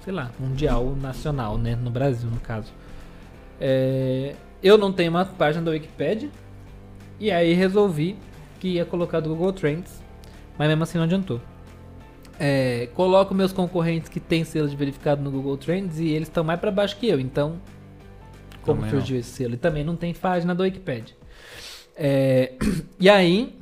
[0.00, 2.72] sei lá, mundial, nacional, né, no Brasil no caso.
[3.60, 6.30] É, eu não tenho uma página da Wikipédia
[7.20, 8.16] e aí resolvi
[8.58, 10.02] que ia colocar do Google Trends,
[10.56, 11.42] mas mesmo assim não adiantou.
[12.40, 16.42] É, coloco meus concorrentes que têm selo de verificado no Google Trends e eles estão
[16.42, 17.60] mais para baixo que eu, então
[18.62, 19.54] como Também surgiu esse selo?
[19.54, 21.14] E também não tem página do Wikipedia.
[21.96, 22.52] É,
[22.98, 23.54] e aí,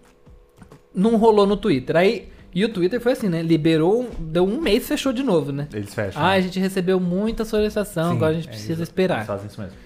[0.95, 1.97] não rolou no Twitter.
[1.97, 3.43] Aí, e o Twitter foi assim, né?
[3.43, 5.69] Liberou, deu um mês fechou de novo, né?
[5.73, 6.23] Eles fecham.
[6.23, 6.43] Ah, a né?
[6.43, 9.17] gente recebeu muita solicitação, Sim, agora a gente é, precisa esperar.
[9.17, 9.77] Eles fazem isso mesmo.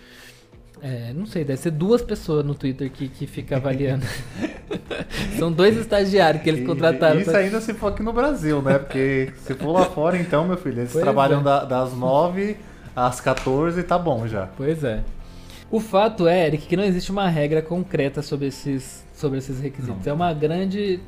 [0.83, 4.07] É, não sei, deve ser duas pessoas no Twitter que, que fica avaliando.
[5.39, 7.21] São dois estagiários que eles contrataram.
[7.21, 8.79] Isso pra- ainda se for aqui no Brasil, né?
[8.79, 11.43] Porque se for lá fora, então, meu filho, eles Pois trabalham é.
[11.43, 12.57] da- das 9
[13.07, 14.49] às 14 tá bom já.
[14.57, 15.03] Pois é.
[15.71, 20.05] O fato é, Eric, que não existe uma regra concreta sobre esses, sobre esses requisitos.
[20.05, 20.13] Não.
[20.13, 21.01] É uma grande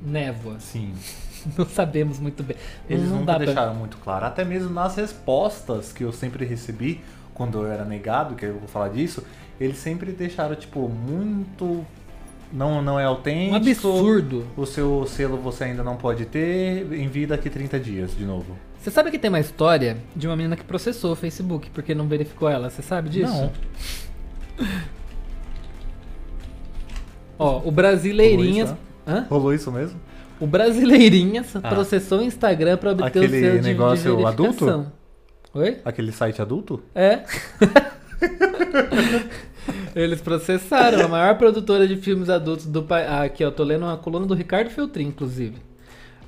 [0.00, 0.58] névoa.
[0.60, 0.92] Sim.
[1.58, 2.56] Não sabemos muito bem.
[2.88, 4.24] Eles não nunca dá pra- deixaram muito claro.
[4.24, 7.00] Até mesmo nas respostas que eu sempre recebi,
[7.34, 9.24] quando eu era negado, que eu vou falar disso,
[9.60, 11.84] eles sempre deixaram, tipo, muito.
[12.52, 13.54] Não, não é autêntico.
[13.54, 14.46] Um absurdo.
[14.56, 16.86] O seu selo você ainda não pode ter.
[16.92, 18.56] Envie daqui 30 dias de novo.
[18.82, 22.08] Você sabe que tem uma história de uma menina que processou o Facebook porque não
[22.08, 22.68] verificou ela?
[22.68, 23.32] Você sabe disso?
[23.32, 23.52] Não.
[27.38, 28.70] Ó, o Brasileirinhas.
[28.70, 29.26] Rolou Hã?
[29.30, 30.00] Rolou isso mesmo?
[30.40, 31.60] O Brasileirinhas Ah.
[31.60, 34.86] processou o Instagram pra obter Aquele o selo de, negócio de adulto?
[35.54, 35.78] Oi?
[35.84, 36.82] Aquele site adulto?
[36.92, 37.22] É.
[39.94, 43.06] Eles processaram a maior produtora de filmes adultos do país.
[43.08, 45.58] Ah, aqui, eu tô lendo uma coluna do Ricardo Feltrin, inclusive.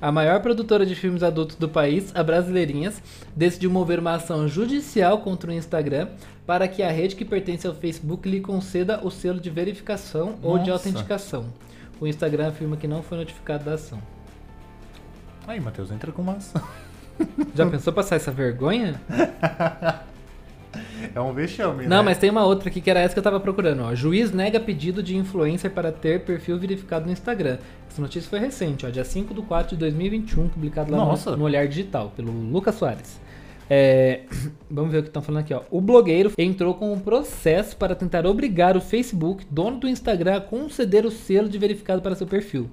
[0.05, 3.01] A maior produtora de filmes adultos do país, a Brasileirinhas,
[3.35, 6.09] decidiu mover uma ação judicial contra o Instagram
[6.45, 10.59] para que a rede que pertence ao Facebook lhe conceda o selo de verificação ou
[10.59, 10.87] de Nossa.
[10.87, 11.47] autenticação.
[11.99, 13.99] O Instagram afirma que não foi notificado da ação.
[15.47, 16.61] Aí, Matheus, entra com uma ação.
[17.55, 19.01] Já pensou passar essa vergonha?
[21.13, 22.03] É um vexame, Não, né?
[22.03, 23.83] mas tem uma outra aqui que era essa que eu tava procurando.
[23.83, 23.93] Ó.
[23.95, 27.57] Juiz nega pedido de influencer para ter perfil verificado no Instagram.
[27.89, 31.43] Essa notícia foi recente, ó, dia 5 de 4 de 2021, publicado lá no, no
[31.45, 33.19] Olhar Digital, pelo Lucas Soares.
[33.69, 34.21] É,
[34.69, 35.53] vamos ver o que estão falando aqui.
[35.53, 35.61] Ó.
[35.71, 40.41] O blogueiro entrou com um processo para tentar obrigar o Facebook, dono do Instagram, a
[40.41, 42.69] conceder o selo de verificado para seu perfil.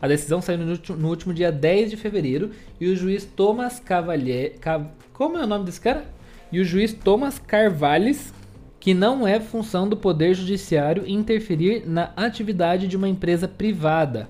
[0.00, 3.80] A decisão saiu no último, no último dia 10 de fevereiro e o juiz Thomas
[3.80, 4.54] Cavalier.
[4.60, 6.04] Cav- como é o nome desse cara?
[6.50, 8.32] E o juiz Thomas Carvalhes,
[8.80, 14.28] que não é função do Poder Judiciário interferir na atividade de uma empresa privada.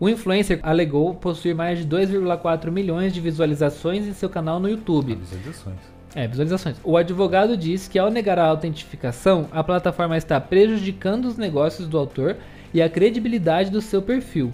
[0.00, 5.16] O influencer alegou possuir mais de 2,4 milhões de visualizações em seu canal no YouTube.
[5.16, 5.78] Visualizações.
[6.14, 6.76] É, visualizações.
[6.84, 11.98] O advogado disse que ao negar a autentificação, a plataforma está prejudicando os negócios do
[11.98, 12.36] autor
[12.72, 14.52] e a credibilidade do seu perfil.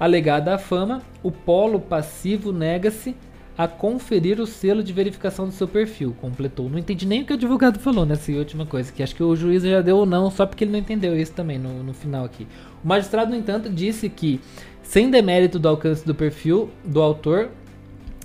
[0.00, 3.14] Alegada a fama, o polo passivo nega-se
[3.58, 6.70] a conferir o selo de verificação do seu perfil, completou.
[6.70, 9.34] Não entendi nem o que o advogado falou nessa última coisa, que acho que o
[9.34, 12.24] juiz já deu ou não, só porque ele não entendeu isso também no, no final
[12.24, 12.46] aqui.
[12.84, 14.40] O magistrado, no entanto, disse que,
[14.80, 17.50] sem demérito do alcance do perfil do autor,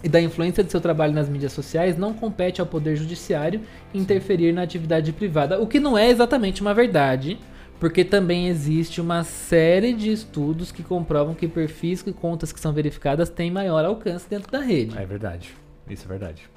[0.04, 3.62] e da influência de seu trabalho nas mídias sociais não compete ao Poder Judiciário
[3.94, 7.40] interferir na atividade privada, o que não é exatamente uma verdade,
[7.84, 12.72] porque também existe uma série de estudos que comprovam que perfis e contas que são
[12.72, 14.98] verificadas têm maior alcance dentro da rede.
[14.98, 15.54] É verdade.
[15.90, 16.50] Isso é verdade.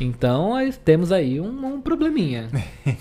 [0.00, 2.48] Então aí temos aí um, um probleminha.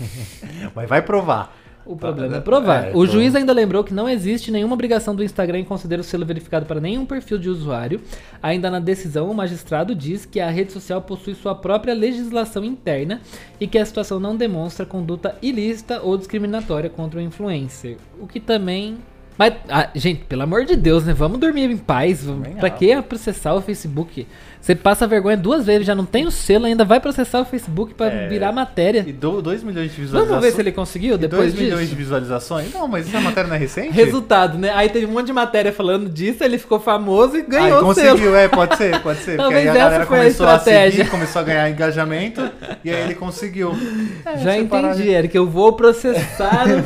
[0.75, 1.58] Mas vai provar.
[1.86, 2.89] O problema é provar.
[2.89, 6.00] É, o juiz então- ainda lembrou que não existe nenhuma obrigação do Instagram em conceder
[6.00, 8.02] o selo verificado para nenhum perfil de usuário.
[8.41, 13.22] Ainda na decisão, o magistrado diz que a rede social possui sua própria legislação interna
[13.60, 17.98] e que a situação não demonstra conduta ilícita ou discriminatória contra o influencer.
[18.19, 18.98] O que também.
[19.38, 21.13] Mas, ah, gente, pelo amor de Deus, né?
[21.13, 22.24] Vamos dormir em paz.
[22.24, 22.48] Vamos...
[22.50, 24.28] Pra que processar o Facebook?
[24.63, 27.93] Você passa vergonha duas vezes, já não tem o selo, ainda vai processar o Facebook
[27.95, 28.28] pra É.
[28.30, 29.04] virar matéria.
[29.06, 30.30] E 2 milhões de visualizações.
[30.30, 32.73] Vamos ver se ele conseguiu depois 2 milhões de visualizações?
[32.73, 33.89] Não, mas essa matéria não é recente?
[33.91, 34.71] Resultado, né?
[34.73, 37.93] Aí teve um monte de matéria falando disso, ele ficou famoso e Aí ganhou o
[37.93, 38.12] selo.
[38.12, 39.32] conseguiu, é, pode ser, pode ser.
[39.36, 40.97] Porque Talvez aí a galera a começou a, estratégia.
[40.99, 42.49] seguir, começou a ganhar engajamento,
[42.86, 43.73] e aí ele conseguiu.
[44.26, 45.36] É, Já entendi, Eric.
[45.36, 46.63] Eu vou processar.
[46.69, 46.84] o-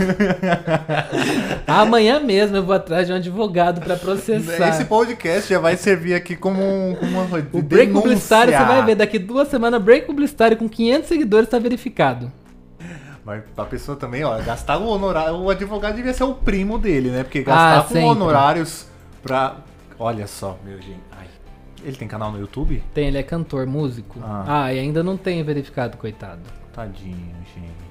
[1.67, 4.69] Amanhã mesmo eu vou atrás de um advogado pra processar.
[4.69, 7.25] Esse podcast já vai servir aqui como, um, como uma
[7.67, 8.01] break denúncia.
[8.09, 12.31] publicitário, você vai ver, daqui duas semanas, break publicitário com 500 seguidores tá verificado.
[13.25, 15.35] Mas a pessoa também, ó, gastar o honorário.
[15.35, 17.23] O advogado devia ser o primo dele, né?
[17.23, 18.03] Porque gastar Ah, com sempre.
[18.07, 18.87] honorários
[19.21, 19.57] pra.
[19.99, 21.01] Olha só, meu gente.
[21.11, 21.27] Ai.
[21.83, 22.81] Ele tem canal no YouTube?
[22.93, 24.19] Tem, ele é cantor, músico.
[24.23, 24.63] Ah.
[24.65, 26.41] Ah, e ainda não tem verificado, coitado.
[26.73, 27.87] Tadinho, gente.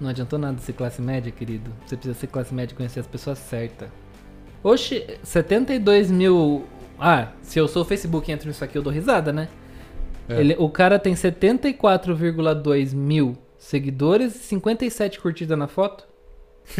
[0.00, 1.70] Não adiantou nada ser classe média, querido.
[1.86, 3.88] Você precisa ser classe média e conhecer as pessoas certas.
[4.64, 6.64] Oxe, 72 mil.
[7.04, 9.48] Ah, se eu sou o Facebook e entro nisso aqui, eu dou risada, né?
[10.28, 10.38] É.
[10.38, 16.06] Ele, o cara tem 74,2 mil seguidores e 57 curtidas na foto.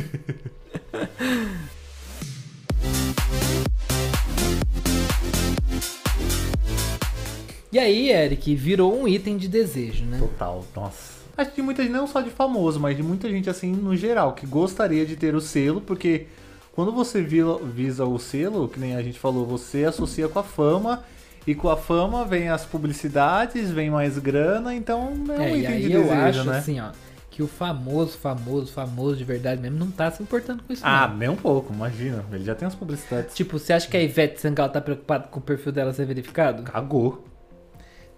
[7.72, 10.18] e aí, Eric, virou um item de desejo, né?
[10.20, 11.20] Total, nossa.
[11.36, 13.96] Acho que de muita gente, não só de famoso, mas de muita gente assim no
[13.96, 16.28] geral, que gostaria de ter o selo, porque
[16.72, 17.42] quando você vi-
[17.74, 21.04] visa o selo, que nem a gente falou, você associa com a fama,
[21.46, 25.60] e com a fama vem as publicidades, vem mais grana, então é um É, e
[25.60, 26.58] item aí de eu desejo, acho né?
[26.58, 26.90] assim, ó,
[27.30, 31.08] que o famoso, famoso, famoso de verdade mesmo não tá se importando com isso Ah,
[31.08, 31.16] não.
[31.16, 32.24] nem um pouco, imagina.
[32.30, 33.34] Ele já tem as publicidades.
[33.34, 36.62] Tipo, você acha que a Ivete Sangalo tá preocupada com o perfil dela ser verificado?
[36.62, 37.24] Cagou.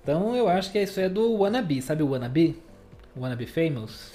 [0.03, 2.61] Então eu acho que isso é do Wannabe, sabe o Wannabe?
[3.17, 4.11] Wannabe Famous?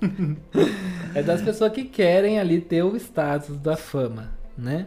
[1.14, 4.86] é das pessoas que querem ali ter o status da fama, né?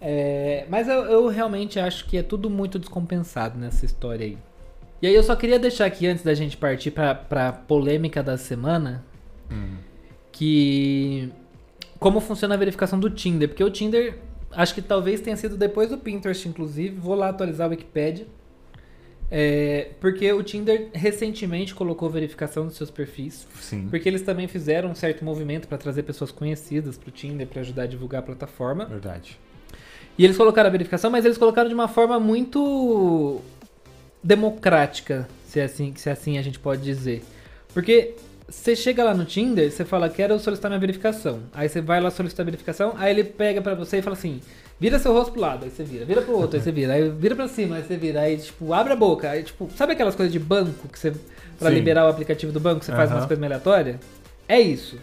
[0.00, 4.38] É, mas eu, eu realmente acho que é tudo muito descompensado nessa história aí.
[5.00, 8.36] E aí eu só queria deixar aqui, antes da gente partir pra, pra polêmica da
[8.36, 9.04] semana,
[10.32, 11.32] que...
[11.98, 13.48] Como funciona a verificação do Tinder.
[13.48, 14.18] Porque o Tinder,
[14.52, 16.94] acho que talvez tenha sido depois do Pinterest, inclusive.
[16.96, 18.26] Vou lá atualizar a Wikipedia.
[19.30, 23.46] É, porque o Tinder recentemente colocou verificação dos seus perfis.
[23.60, 23.88] Sim.
[23.88, 27.82] Porque eles também fizeram um certo movimento para trazer pessoas conhecidas pro Tinder para ajudar
[27.82, 28.84] a divulgar a plataforma.
[28.84, 29.38] Verdade.
[30.18, 33.40] E eles colocaram a verificação, mas eles colocaram de uma forma muito
[34.22, 37.22] democrática, se é assim, se assim a gente pode dizer.
[37.74, 38.14] Porque
[38.48, 41.42] você chega lá no Tinder, você fala, quero solicitar minha verificação.
[41.52, 44.40] Aí você vai lá solicitar a verificação, aí ele pega pra você e fala assim,
[44.78, 47.08] vira seu rosto pro lado, aí você vira, vira pro outro, aí você vira, aí
[47.10, 50.14] vira pra cima, aí você vira, aí tipo, abre a boca, aí tipo, sabe aquelas
[50.14, 51.12] coisas de banco que você,
[51.58, 51.76] pra Sim.
[51.76, 53.18] liberar o aplicativo do banco, você faz Aham.
[53.18, 53.96] umas coisas aleatórias?
[54.48, 54.98] É isso.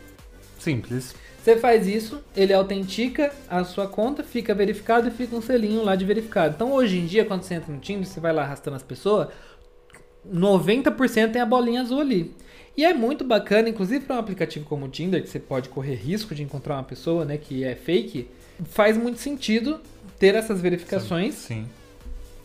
[0.59, 1.15] Simples.
[1.43, 5.93] Você faz isso, ele autentica a sua conta, fica verificado e fica um selinho lá
[5.93, 6.53] de verificado.
[6.55, 9.27] Então hoje em dia, quando você entra no Tinder, você vai lá arrastando as pessoas,
[10.25, 12.33] 90% tem a bolinha azul ali.
[12.77, 15.95] E é muito bacana, inclusive para um aplicativo como o Tinder, que você pode correr
[15.95, 18.29] risco de encontrar uma pessoa, né, que é fake,
[18.65, 19.79] faz muito sentido
[20.19, 21.35] ter essas verificações.
[21.35, 21.67] Sim.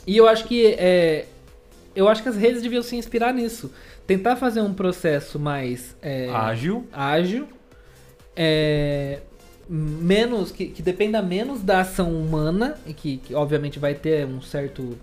[0.06, 1.26] E eu acho que é,
[1.94, 3.72] eu acho que as redes deviam se inspirar nisso,
[4.06, 6.86] tentar fazer um processo mais é, Ágil.
[6.92, 7.46] ágil,
[8.34, 9.20] é,
[9.68, 14.40] menos que, que dependa menos da ação humana e que, que obviamente vai ter um
[14.40, 14.96] certo,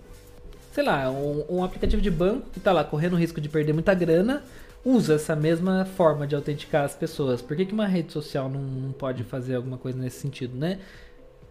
[0.72, 3.72] sei lá, um, um aplicativo de banco que tá lá correndo o risco de perder
[3.72, 4.42] muita grana
[4.84, 7.42] usa essa mesma forma de autenticar as pessoas.
[7.42, 10.78] Por que, que uma rede social não, não pode fazer alguma coisa nesse sentido, né?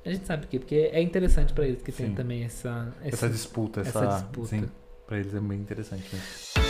[0.06, 2.14] A gente sabe por quê, porque é interessante pra eles que tem Sim.
[2.16, 4.48] também essa, Essa esse- disputa, essa, essa disputa.
[4.50, 4.66] Sim,
[5.08, 6.66] pra eles é bem interessante mesmo.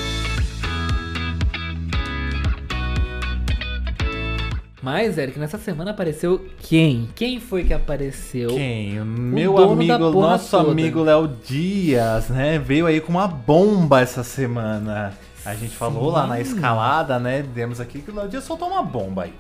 [4.82, 7.10] Mas, Eric, nessa semana apareceu quem?
[7.16, 8.50] Quem foi que apareceu?
[8.50, 9.02] Quem?
[9.02, 10.72] O meu amigo, nosso toda.
[10.72, 12.60] amigo Léo Dias, né?
[12.60, 15.14] Veio aí com uma bomba essa semana.
[15.44, 17.42] A gente falou lá na escalada, né?
[17.42, 19.34] Demos aqui que o Léo Dias soltou uma bomba aí.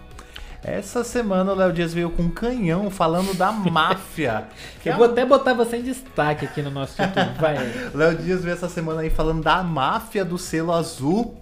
[0.68, 4.46] Essa semana o Léo Dias veio com um canhão falando da máfia.
[4.82, 7.38] que Eu é vou até botar você em destaque aqui no nosso YouTube.
[7.40, 7.56] Vai,
[7.94, 11.36] Léo Dias veio essa semana aí falando da máfia do selo azul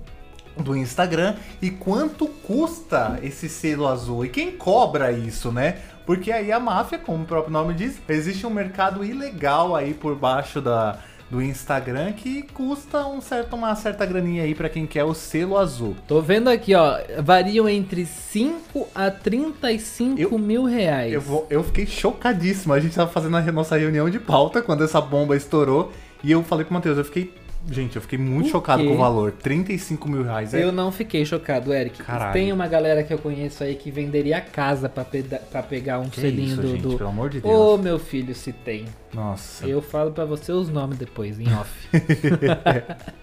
[0.57, 5.77] do Instagram e quanto custa esse selo azul e quem cobra isso, né?
[6.05, 10.17] Porque aí a máfia, como o próprio nome diz, existe um mercado ilegal aí por
[10.17, 10.99] baixo da,
[11.33, 15.57] do Instagram que custa um certo, uma certa graninha aí pra quem quer o selo
[15.57, 15.95] azul.
[16.07, 16.97] Tô vendo aqui, ó.
[17.23, 21.11] Variam entre 5 a 35 Eu- mil reais.
[21.11, 22.71] Eu, vou- eu fiquei chocadíssimo.
[22.73, 25.91] A gente tava fazendo a nossa reunião de pauta quando essa bomba estourou
[26.23, 27.33] e eu falei pro Matheus, eu fiquei.
[27.71, 29.31] Gente, eu fiquei muito chocado com o valor.
[29.31, 30.53] 35 mil reais.
[30.53, 32.03] É Eu não fiquei chocado, Eric.
[32.03, 32.33] Caralho.
[32.33, 36.19] Tem uma galera que eu conheço aí que venderia a casa pra pegar um Que
[36.19, 36.67] selinho isso, do.
[36.67, 37.55] gente, do- pelo amor de Deus.
[37.55, 38.85] Ô, meu filho, se tem.
[39.13, 39.67] Nossa.
[39.67, 41.69] Eu falo pra você os nomes depois, em off.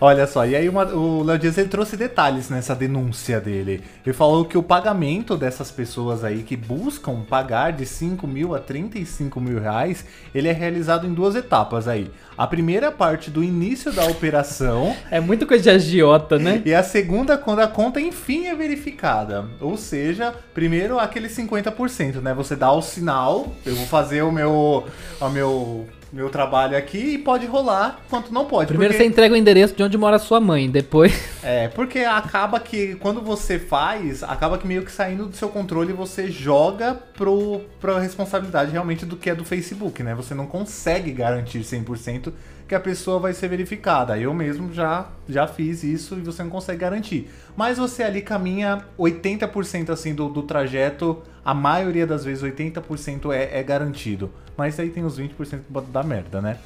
[0.00, 3.82] Olha só, e aí uma- o Léo Dias ele trouxe detalhes nessa denúncia dele.
[4.04, 8.58] Ele falou que o pagamento dessas pessoas aí que buscam pagar de 5 mil a
[8.58, 10.04] 35 mil reais,
[10.34, 12.10] ele é realizado em duas etapas aí.
[12.36, 16.62] A primeira parte do início da operação é muito coisa de agiota, né?
[16.64, 19.44] e a segunda quando a conta enfim é verificada.
[19.60, 22.32] Ou seja, primeiro aquele 50%, né?
[22.34, 24.86] Você dá o sinal, eu vou fazer o meu,
[25.20, 28.68] o meu, meu trabalho aqui e pode rolar, quanto não pode.
[28.68, 29.02] Primeiro porque...
[29.02, 31.32] você entrega o endereço de onde mora sua mãe, depois.
[31.44, 35.92] É, porque acaba que quando você faz, acaba que meio que saindo do seu controle
[35.92, 40.14] você joga pro, pra responsabilidade realmente do que é do Facebook, né?
[40.14, 42.32] Você não consegue garantir 100%
[42.72, 44.16] que a pessoa vai ser verificada.
[44.16, 47.28] Eu mesmo já, já fiz isso e você não consegue garantir.
[47.56, 53.58] Mas você ali caminha 80% assim do, do trajeto, a maioria das vezes 80% é,
[53.58, 54.30] é garantido.
[54.56, 56.56] Mas aí tem os 20% que pode dar merda, né?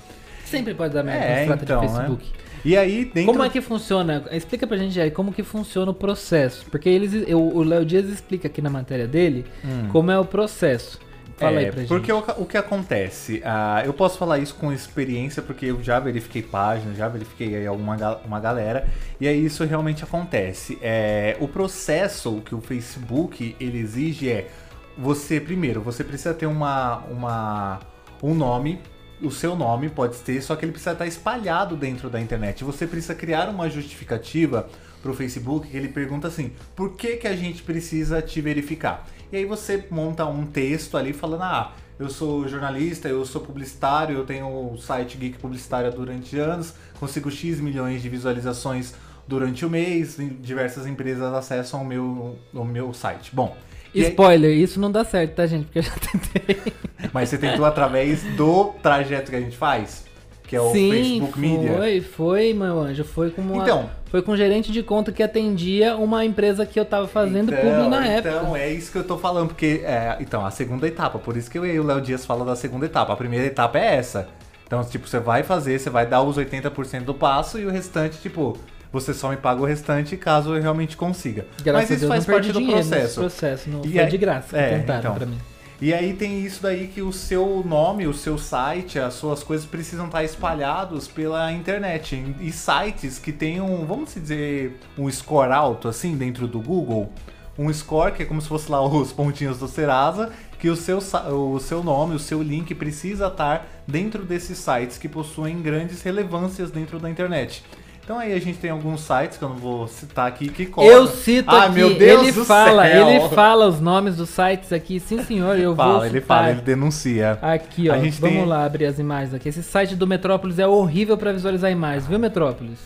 [0.44, 2.06] Sempre pode dar merda É, quando se trata então, de né?
[2.08, 2.32] Facebook.
[2.64, 3.32] E aí dentro...
[3.32, 4.24] Como é que funciona?
[4.32, 6.66] Explica pra gente aí como que funciona o processo.
[6.70, 9.44] Porque eles, eu- o Léo Dias explica aqui na matéria dele
[9.92, 10.98] como é o processo.
[11.36, 11.88] Fala é, aí pra gente.
[11.88, 13.42] porque o, o que acontece?
[13.44, 17.66] Ah, eu posso falar isso com experiência, porque eu já verifiquei páginas, já verifiquei aí
[17.66, 18.88] alguma uma galera,
[19.20, 20.78] e aí isso realmente acontece.
[20.80, 24.48] É, o processo que o Facebook ele exige é
[24.96, 27.80] você, primeiro, você precisa ter uma, uma,
[28.22, 28.80] um nome.
[29.22, 32.62] O seu nome pode ter, só que ele precisa estar espalhado dentro da internet.
[32.64, 34.68] Você precisa criar uma justificativa
[35.02, 39.08] para o Facebook que ele pergunta assim: por que, que a gente precisa te verificar?
[39.32, 44.16] E aí você monta um texto ali falando: ah, eu sou jornalista, eu sou publicitário,
[44.16, 48.94] eu tenho o site Geek Publicitário durante anos, consigo X milhões de visualizações
[49.26, 53.34] durante o mês, diversas empresas acessam o meu, o meu site.
[53.34, 53.56] Bom.
[53.94, 55.64] E aí- Spoiler, isso não dá certo, tá, gente?
[55.66, 56.72] Porque eu já tentei.
[57.12, 60.04] mas você tentou através do trajeto que a gente faz,
[60.46, 62.02] que é o Sim, Facebook foi, Media.
[62.02, 63.04] foi, meu anjo.
[63.04, 63.90] Foi com uma, Então.
[64.10, 67.88] foi com um gerente de conta que atendia uma empresa que eu tava fazendo publi
[67.88, 68.28] na época.
[68.36, 69.82] Então, é isso que eu tô falando, porque.
[69.84, 72.54] é, então, a segunda etapa, por isso que eu e o Léo Dias falam da
[72.56, 73.12] segunda etapa.
[73.12, 74.28] A primeira etapa é essa.
[74.66, 78.18] Então, tipo, você vai fazer, você vai dar os 80% do passo e o restante,
[78.20, 78.58] tipo,
[78.92, 81.46] você só me paga o restante caso eu realmente consiga.
[81.62, 83.20] Graças Mas isso Deus, faz parte do processo.
[83.20, 83.68] processo.
[83.70, 85.14] Não E foi aí- de graça é, tentaram então.
[85.14, 85.38] pra mim.
[85.78, 89.66] E aí tem isso daí que o seu nome, o seu site, as suas coisas
[89.66, 92.34] precisam estar espalhados pela internet.
[92.40, 97.12] E sites que tenham, vamos dizer, um score alto assim dentro do Google.
[97.58, 100.96] Um score que é como se fosse lá os pontinhos do Serasa, que o seu,
[100.98, 106.70] o seu nome, o seu link precisa estar dentro desses sites que possuem grandes relevâncias
[106.70, 107.62] dentro da internet.
[108.06, 110.92] Então aí a gente tem alguns sites que eu não vou citar aqui que cobram.
[110.92, 113.08] Eu cito ah, aqui, meu Deus ele do fala, céu.
[113.08, 116.60] ele fala os nomes dos sites aqui, sim senhor, eu fala, vou Ele fala, ele
[116.60, 117.36] denuncia.
[117.42, 118.46] Aqui, ó, a gente vamos tem...
[118.46, 119.48] lá abrir as imagens aqui.
[119.48, 122.78] Esse site do Metrópolis é horrível para visualizar imagens, viu Metrópolis?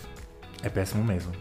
[0.63, 1.33] É péssimo mesmo.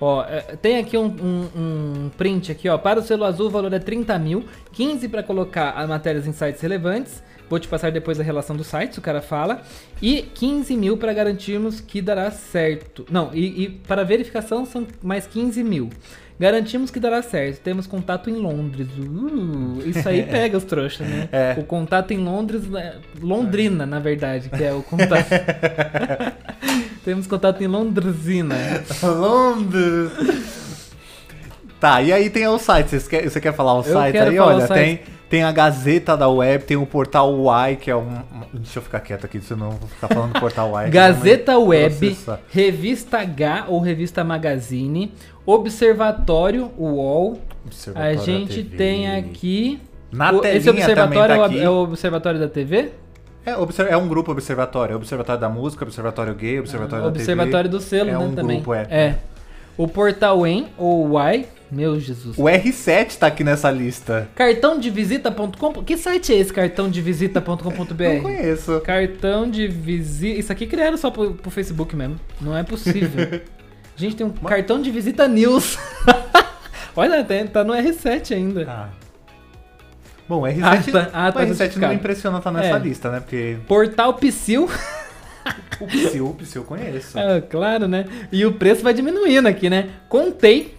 [0.00, 2.78] Ó, é, tem aqui um, um, um, print aqui, ó.
[2.78, 6.32] Para o selo azul o valor é 30 mil, 15 para colocar as matérias em
[6.32, 9.62] sites relevantes, Vou te passar depois a relação do site, o cara fala.
[10.02, 13.06] E 15 mil para garantirmos que dará certo.
[13.10, 15.90] Não, e, e, para verificação são mais 15 mil.
[16.38, 17.60] Garantimos que dará certo.
[17.60, 18.88] Temos contato em Londres.
[18.98, 21.28] Uh, isso aí pega os trouxas, né?
[21.32, 21.56] É.
[21.58, 22.96] O contato em Londres, né?
[23.20, 25.30] Londrina, na verdade, que é o contato.
[27.04, 28.56] Temos contato em Londrina.
[29.02, 30.65] Londres.
[31.80, 32.88] Tá, e aí tem o site.
[32.88, 34.38] Você quer, você quer falar o site aí?
[34.38, 38.22] Olha, tem tem a Gazeta da Web, tem o Portal Y, que é um.
[38.52, 40.90] Deixa eu ficar quieto aqui, senão vou ficar falando Portal Y.
[40.90, 42.16] Gazeta Web,
[42.48, 45.12] Revista H ou Revista Magazine,
[45.44, 47.40] Observatório UOL.
[47.64, 49.80] Observatório a gente tem aqui.
[50.12, 52.92] Na o, Esse observatório tá é, o, Observatório da TV?
[53.44, 53.52] É,
[53.90, 54.92] é um grupo observatório.
[54.92, 57.76] É observatório da música, observatório gay, observatório ah, da observatório TV.
[57.76, 58.56] do selo, é né, um também.
[58.58, 58.86] Grupo, é.
[58.90, 59.18] é.
[59.76, 62.36] O portal EN, ou Y, meu Jesus.
[62.38, 64.28] O R7 tá aqui nessa lista.
[64.34, 65.84] Cartão de visita.com.
[65.84, 68.02] Que site é esse cartão de visita.com.br?
[68.02, 68.80] Não conheço.
[68.80, 70.38] Cartão de visita.
[70.38, 72.20] Isso aqui criaram só pro, pro Facebook mesmo.
[72.40, 73.40] Não é possível.
[73.96, 74.52] Gente, tem um Mas...
[74.52, 75.78] cartão de visita news.
[76.94, 78.66] Olha, tá no R7 ainda.
[78.68, 78.88] Ah.
[80.28, 82.78] Bom, R7, ah, tá, ah, tá R7 não me impressiona estar tá nessa é.
[82.78, 83.20] lista, né?
[83.20, 83.58] Porque...
[83.66, 84.68] Portal Psyll.
[85.80, 87.18] O Psyll, o Psyll eu conheço.
[87.18, 88.06] É, claro, né?
[88.32, 89.90] E o preço vai diminuindo aqui, né?
[90.08, 90.75] Contei.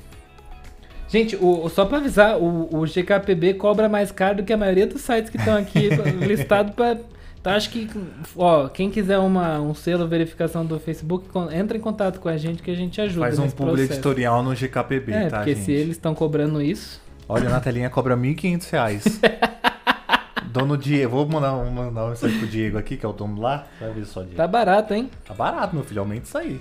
[1.08, 4.86] Gente, o, só pra avisar, o, o GKPB cobra mais caro do que a maioria
[4.86, 5.90] dos sites que estão aqui
[6.20, 6.98] listados pra.
[7.40, 7.90] Então acho que,
[8.36, 12.62] ó, quem quiser uma, um selo verificação do Facebook, entra em contato com a gente
[12.62, 13.22] que a gente ajuda.
[13.22, 15.64] Faz um publi editorial no GKPB, é, tá, porque gente?
[15.64, 17.00] se eles estão cobrando isso.
[17.30, 19.58] Olha, na telinha cobra R$ 1.500.
[20.52, 23.68] Dono Diego, vou mandar, mandar uma mensagem pro Diego aqui, que é o dono lá.
[23.80, 24.36] Vai ver só, Diego.
[24.36, 25.10] Tá barato, hein?
[25.26, 26.60] Tá barato, meu filho, aumenta isso aí.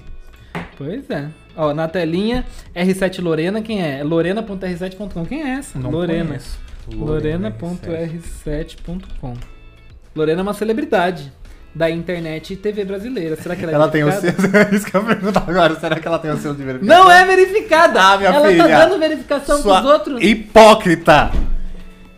[0.76, 1.28] Pois é.
[1.56, 4.04] Ó, na telinha, R7 Lorena, quem é?
[4.04, 5.24] Lorena.r7.com.
[5.24, 5.78] Quem é essa?
[5.78, 6.38] Não Lorena.
[6.92, 9.34] Lorena.r7.com.
[10.14, 11.32] Lorena é uma celebridade
[11.74, 13.36] da internet e TV brasileira.
[13.36, 14.34] Será que ela é Ela tem o selo.
[14.72, 15.78] Isso que eu pergunto agora.
[15.78, 17.04] Será que ela tem o selo de verificação?
[17.04, 18.00] Não é verificada!
[18.00, 18.62] Ah, minha ela tá filha.
[18.62, 20.22] Ela tá dando verificação Sua pros outros.
[20.22, 21.30] Hipócrita!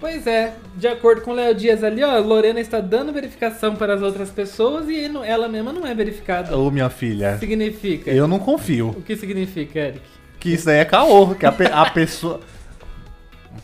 [0.00, 3.94] Pois é, de acordo com o Léo Dias ali, ó, Lorena está dando verificação para
[3.94, 6.56] as outras pessoas e ela mesma não é verificada.
[6.56, 7.36] Ô, minha filha.
[7.38, 8.10] Significa?
[8.10, 8.90] Eu não confio.
[8.90, 10.00] O que significa, Eric?
[10.38, 12.40] Que isso aí é caô, que a, pe a pessoa...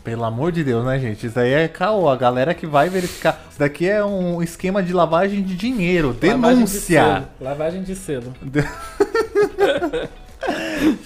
[0.02, 1.26] Pelo amor de Deus, né, gente?
[1.26, 2.08] Isso aí é caô.
[2.08, 3.40] A galera que vai verificar.
[3.48, 6.12] Isso daqui é um esquema de lavagem de dinheiro.
[6.12, 7.26] Denúncia.
[7.40, 8.34] Lavagem de selo.
[8.34, 10.10] Lavagem de selo.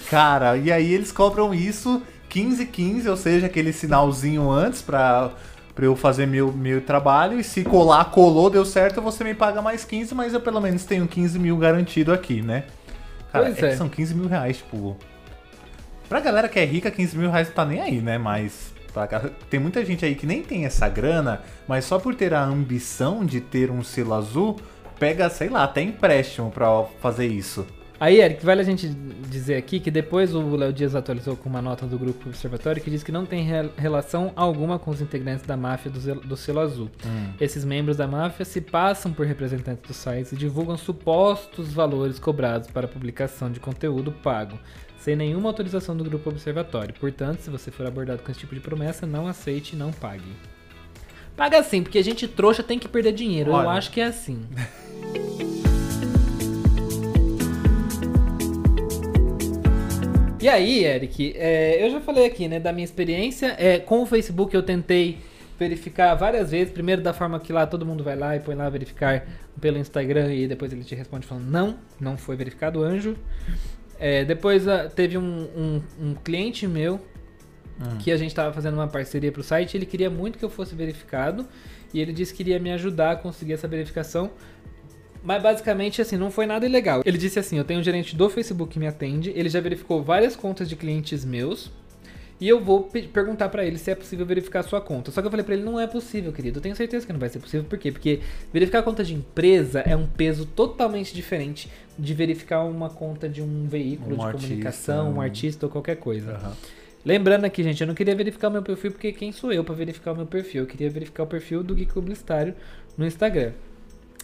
[0.09, 2.01] Cara, e aí eles cobram isso
[2.33, 5.31] 1515, ou seja, aquele sinalzinho antes pra,
[5.73, 7.39] pra eu fazer meu, meu trabalho.
[7.39, 10.85] E se colar, colou, deu certo, você me paga mais 15, mas eu pelo menos
[10.85, 12.65] tenho 15 mil garantido aqui, né?
[13.31, 13.75] Cara, pois é, é.
[13.75, 14.97] são 15 mil reais, tipo.
[16.07, 18.17] Pra galera que é rica, 15 mil reais não tá nem aí, né?
[18.17, 18.73] Mas.
[18.93, 19.07] Pra,
[19.49, 23.23] tem muita gente aí que nem tem essa grana, mas só por ter a ambição
[23.23, 24.59] de ter um selo azul,
[24.99, 27.65] pega, sei lá, até empréstimo pra fazer isso.
[27.99, 31.61] Aí, Eric, vale a gente dizer aqui que depois o Léo Dias atualizou com uma
[31.61, 35.45] nota do grupo Observatório que diz que não tem re relação alguma com os integrantes
[35.45, 36.89] da máfia do, do selo azul.
[37.05, 37.33] Hum.
[37.41, 42.69] Esses membros da máfia se passam por representantes dos sites e divulgam supostos valores cobrados
[42.71, 44.57] para publicação de conteúdo pago,
[44.97, 46.95] sem nenhuma autorização do grupo Observatório.
[46.97, 50.31] Portanto, se você for abordado com esse tipo de promessa, não aceite e não pague.
[51.35, 53.51] Paga sim, porque a gente trouxa tem que perder dinheiro.
[53.51, 53.65] Olha.
[53.65, 54.45] Eu acho que é assim.
[60.41, 63.55] E aí, Eric, é, eu já falei aqui, né, da minha experiência.
[63.57, 65.17] É, com o Facebook eu tentei
[65.59, 66.71] verificar várias vezes.
[66.71, 69.27] Primeiro da forma que lá todo mundo vai lá e põe lá verificar
[69.59, 73.17] pelo Instagram e depois ele te responde falando não, não foi verificado anjo.
[73.99, 77.01] É, depois uh, teve um, um, um, cliente meu
[77.77, 77.97] hum.
[77.99, 79.75] que a gente estava fazendo uma parceria para o site.
[79.75, 81.45] Ele queria muito que eu fosse verificado
[81.93, 84.31] e ele disse que iria me ajudar a conseguir essa verificação.
[85.23, 87.01] Mas basicamente, assim, não foi nada ilegal.
[87.05, 90.01] Ele disse assim: eu tenho um gerente do Facebook que me atende, ele já verificou
[90.03, 91.71] várias contas de clientes meus.
[92.41, 95.11] E eu vou pe- perguntar pra ele se é possível verificar a sua conta.
[95.11, 96.59] Só que eu falei pra ele, não é possível, querido.
[96.59, 97.65] Eu tenho certeza que não vai ser possível.
[97.69, 97.91] Por quê?
[97.91, 98.21] Porque
[98.53, 103.41] verificar a conta de empresa é um peso totalmente diferente de verificar uma conta de
[103.41, 106.31] um veículo Um de artista, comunicação, um artista ou qualquer coisa.
[106.31, 106.53] Aham.
[107.03, 109.75] Lembrando aqui, gente, eu não queria verificar o meu perfil porque quem sou eu pra
[109.75, 110.61] verificar o meu perfil?
[110.63, 112.53] Eu queria verificar o perfil do Geek Publicitário
[112.97, 113.51] no Instagram.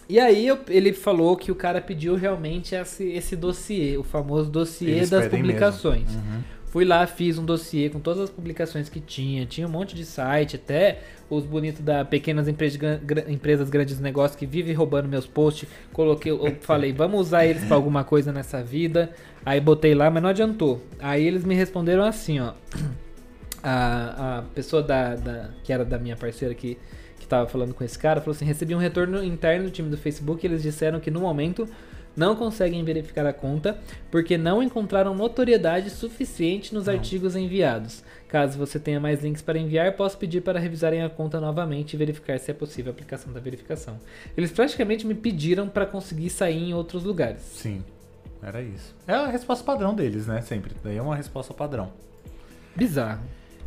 [0.08, 4.48] E aí eu- ele falou que o cara pediu realmente esse, esse dossiê, o famoso
[4.50, 6.14] dossiê Eles das publicações.
[6.14, 6.40] Uhum.
[6.66, 9.46] Fui lá, fiz um dossiê com todas as publicações que tinha.
[9.46, 11.00] Tinha um monte de site, até
[11.30, 12.78] os bonitos da pequenas empresas,
[13.28, 15.68] empresas grandes negócios que vivem roubando meus posts.
[15.92, 19.10] Coloquei, eu falei, vamos usar eles pra alguma coisa nessa vida.
[19.44, 20.82] Aí botei lá, mas não adiantou.
[21.00, 22.52] Aí eles me responderam assim, ó.
[23.62, 26.78] A, a pessoa da, da- que era da minha parceira que,
[27.26, 29.98] que tava falando com esse cara falou assim: recebi um retorno interno do time do
[29.98, 30.44] Facebook.
[30.44, 31.68] E eles disseram que no momento
[32.16, 33.78] não conseguem verificar a conta
[34.10, 38.02] porque não encontraram notoriedade suficiente nos artigos enviados.
[38.28, 41.96] Caso você tenha mais links para enviar, posso pedir para revisarem a conta novamente e
[41.96, 44.00] verificar se é possível a aplicação da verificação.
[44.36, 47.42] Eles praticamente me pediram para conseguir sair em outros lugares.
[47.42, 47.84] Sim,
[48.42, 48.94] era isso.
[49.06, 50.40] É a resposta padrão deles, né?
[50.40, 50.74] Sempre.
[50.82, 51.92] Daí é uma resposta padrão.
[52.74, 53.22] Bizarro.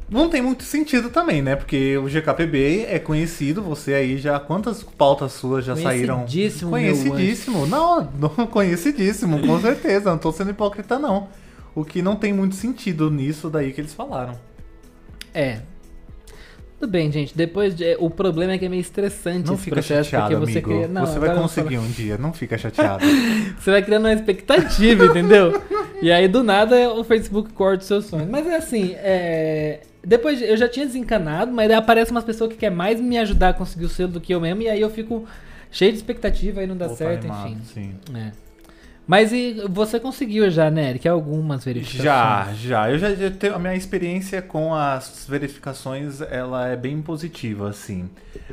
[0.10, 1.56] Não tem muito sentido também, né?
[1.56, 4.40] Porque o GKPB é conhecido, você aí já.
[4.40, 6.20] Quantas pautas suas já saíram?
[6.26, 7.68] Conhecidíssimo, Conhecidíssimo.
[7.68, 10.10] Não, não, conhecidíssimo, com certeza.
[10.10, 11.28] Não tô sendo hipócrita, não.
[11.76, 14.34] O que não tem muito sentido nisso daí que eles falaram.
[15.34, 15.60] É.
[16.80, 17.36] Tudo bem, gente.
[17.38, 20.52] Depois de- o problema é que é meio estressante Não esse fica processo chateado, porque
[20.54, 20.70] você amigo.
[20.74, 20.88] cria.
[20.88, 23.04] Não, você vai conseguir um dia, não fica chateado.
[23.60, 25.62] Você vai criando uma expectativa, entendeu?
[26.02, 28.30] E aí do nada o Facebook corta os seus sonhos.
[28.30, 29.82] Mas é assim, é...
[30.04, 33.18] depois de- eu já tinha desencanado, mas aí aparecem umas pessoas que querem mais me
[33.18, 35.26] ajudar a conseguir o selo do que eu mesmo, e aí eu fico
[35.72, 37.96] cheio de expectativa e não dá tá certo, animado, enfim.
[38.12, 38.18] Sim.
[38.18, 38.32] É.
[39.06, 41.08] Mas e você conseguiu já, né, Eric?
[41.08, 42.04] Algumas verificações.
[42.04, 42.92] Já, já.
[42.92, 48.08] Eu já, já tenho, a minha experiência com as verificações, ela é bem positiva, assim.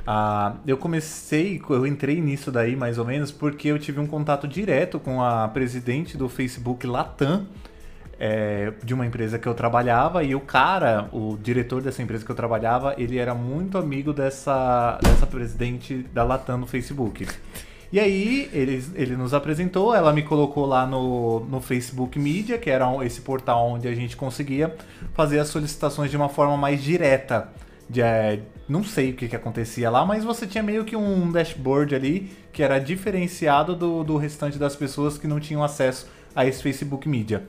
[0.06, 4.48] Ah, eu comecei, eu entrei nisso daí mais ou menos porque eu tive um contato
[4.48, 7.46] direto com a presidente do Facebook Latam,
[8.18, 12.30] é, de uma empresa que eu trabalhava e o cara, o diretor dessa empresa que
[12.30, 17.26] eu trabalhava, ele era muito amigo dessa, dessa presidente da Latam no Facebook.
[17.92, 22.68] E aí ele, ele nos apresentou, ela me colocou lá no, no Facebook Media, que
[22.68, 24.74] era esse portal onde a gente conseguia
[25.14, 27.48] fazer as solicitações de uma forma mais direta.
[27.88, 31.30] De, é, não sei o que, que acontecia lá, mas você tinha meio que um
[31.30, 36.44] dashboard ali que era diferenciado do, do restante das pessoas que não tinham acesso a
[36.44, 37.44] esse Facebook Media.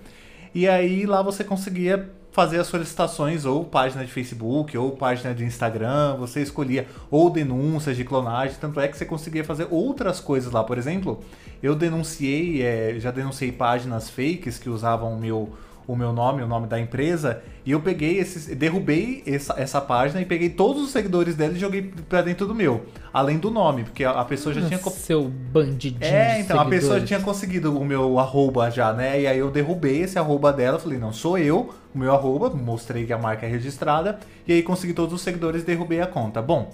[0.53, 5.43] E aí lá você conseguia fazer as solicitações ou página de Facebook ou página de
[5.43, 10.51] Instagram, você escolhia ou denúncias de clonagem, tanto é que você conseguia fazer outras coisas
[10.51, 10.63] lá.
[10.63, 11.23] Por exemplo,
[11.63, 15.49] eu denunciei, é, já denunciei páginas fakes que usavam o meu,
[15.88, 20.21] o meu nome, o nome da empresa, e eu peguei esses, derrubei essa, essa página
[20.21, 23.83] e peguei todos os seguidores dela e joguei pra dentro do meu, além do nome,
[23.85, 26.03] porque a, a pessoa já tinha co- Seu bandidinho.
[26.03, 27.07] é, de então, a pessoa seguidores.
[27.07, 29.21] tinha conseguido o meu arroba já, né?
[29.21, 33.05] E aí eu derrubei esse arroba dela, falei, não, sou eu, o meu arroba, mostrei
[33.05, 36.41] que a marca é registrada, e aí consegui todos os seguidores e derrubei a conta.
[36.41, 36.73] Bom,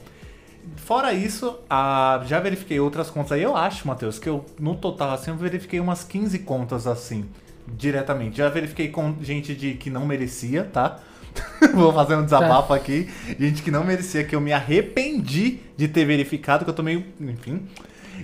[0.76, 5.12] fora isso, a- já verifiquei outras contas aí, eu acho, Matheus, que eu, no total,
[5.12, 7.26] assim, eu verifiquei umas 15 contas assim,
[7.78, 8.38] diretamente.
[8.38, 11.00] Já verifiquei com gente de que não merecia, tá?
[11.74, 13.10] Vou fazer um desabafo aqui.
[13.40, 17.04] Gente que não merecia, que eu me arrependi de ter verificado, que eu tô meio.
[17.20, 17.68] Enfim.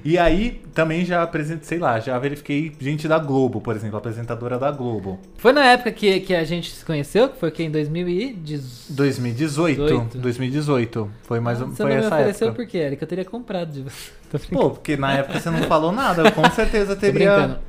[0.03, 4.57] E aí, também já apresentei, sei lá, já verifiquei gente da Globo, por exemplo, apresentadora
[4.57, 5.19] da Globo.
[5.37, 8.93] Foi na época que, que a gente se conheceu, que foi que em 2018.
[8.93, 9.81] 2018.
[9.81, 10.17] 18.
[10.19, 11.11] 2018.
[11.23, 12.63] Foi mais ou Você foi não me essa ofereceu época.
[12.63, 13.01] por quê, Eric?
[13.01, 14.11] Eu teria comprado de você.
[14.53, 17.59] Pô, porque na época você não falou nada, eu com certeza teria.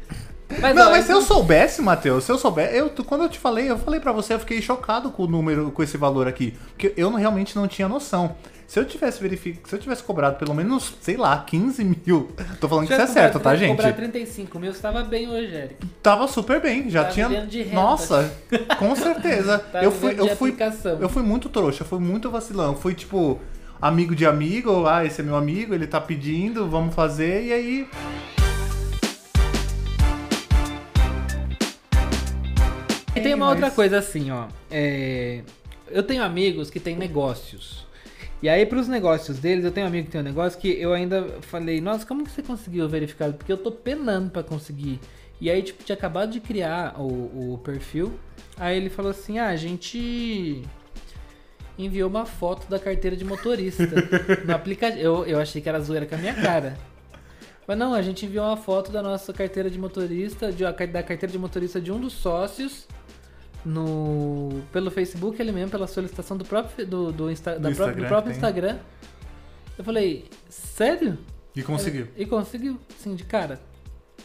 [0.58, 3.38] Mas, não, ó, mas se eu soubesse, Matheus, se eu soubesse, eu, quando eu te
[3.38, 6.54] falei, eu falei pra você, eu fiquei chocado com o número, com esse valor aqui,
[6.70, 8.34] porque eu não- realmente não tinha noção.
[8.66, 12.30] Se eu tivesse verificado, se eu tivesse cobrado pelo menos, sei lá, 15 mil,
[12.60, 13.76] tô falando que isso é certo, comprado- tá, tivesse gente?
[13.76, 15.86] comprar 35 mil, você tava bem hoje, Eric.
[16.00, 17.28] Tava super bem, já Tá tinha.
[17.46, 17.64] de.
[17.66, 18.32] Nossa,
[18.78, 19.58] com certeza.
[19.58, 20.98] Tá eu fui, eu fui, aplicação.
[21.00, 23.40] eu fui muito trouxa, fui muito vacilão, fui tipo
[23.82, 27.88] amigo de amigo, ah, esse é meu amigo, ele tá pedindo, vamos fazer e aí
[33.14, 34.46] E tem uma mas- outra coisa assim, ó.
[34.70, 35.42] é,
[35.90, 37.86] Eu tenho amigos que têm negócios.
[38.42, 40.92] E aí, pros negócios deles, eu tenho um amigo que tem um negócio que eu
[40.94, 43.32] ainda falei, nossa, como que você conseguiu verificar?
[43.32, 44.98] Porque eu tô penando pra conseguir.
[45.40, 48.18] E aí, tipo, tinha acabado de criar o, o perfil.
[48.56, 50.62] Aí ele falou assim, ah, a gente
[51.78, 53.84] enviou uma foto da carteira de motorista
[54.46, 55.02] no aplicativo.
[55.02, 56.78] Eu, eu achei que era zoeira com a minha cara.
[57.66, 61.28] Mas não, a gente enviou uma foto da nossa carteira de motorista, de, da carteira
[61.28, 62.86] de motorista de um dos sócios
[63.64, 67.84] no pelo Facebook ele mesmo, pela solicitação do próprio do, do, Insta- Do da pró-
[67.86, 68.36] do Instagram, próprio tem.
[68.36, 68.78] Instagram.
[69.78, 71.18] Eu falei, sério?
[71.54, 72.06] E conseguiu.
[72.16, 73.60] E conseguiu, sim, de cara.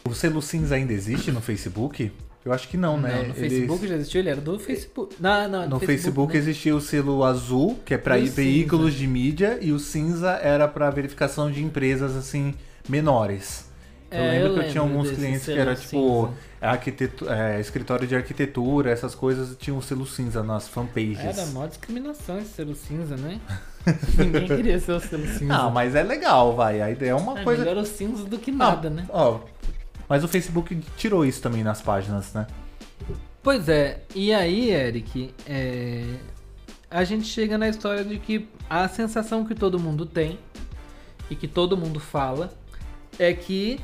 [0.08, 2.12] O selo cinza ainda existe no Facebook?
[2.44, 3.12] Eu acho que não, né?
[3.22, 5.16] Não, no Facebook já existiu, ele era do Facebook.
[5.18, 6.38] Não, não, No do Facebook né?
[6.38, 10.88] existia o selo azul, que é para veículos de mídia, e o cinza era para
[10.90, 12.54] verificação de empresas assim
[12.88, 13.68] menores.
[14.08, 16.38] Eu É, lembro eu que eu tinha alguns clientes que era tipo cinza.
[16.66, 21.18] Arquitetu- é, escritório de arquitetura, essas coisas tinham um selo cinza nas fanpages.
[21.20, 23.40] Era mó discriminação esse selo cinza, né?
[24.18, 25.44] Ninguém queria ser o selo cinza.
[25.44, 26.80] Não, mas é legal, vai.
[26.80, 27.64] A ideia é uma é coisa.
[27.64, 29.06] melhor o cinza do que Ah, nada, né?
[29.08, 29.40] Ó,
[30.08, 32.46] mas o Facebook tirou isso também nas páginas, né?
[33.42, 36.04] Pois é, e aí, Eric, é,
[36.90, 40.38] a gente chega na história de que a sensação que todo mundo tem
[41.30, 42.52] e que todo mundo fala
[43.18, 43.78] é que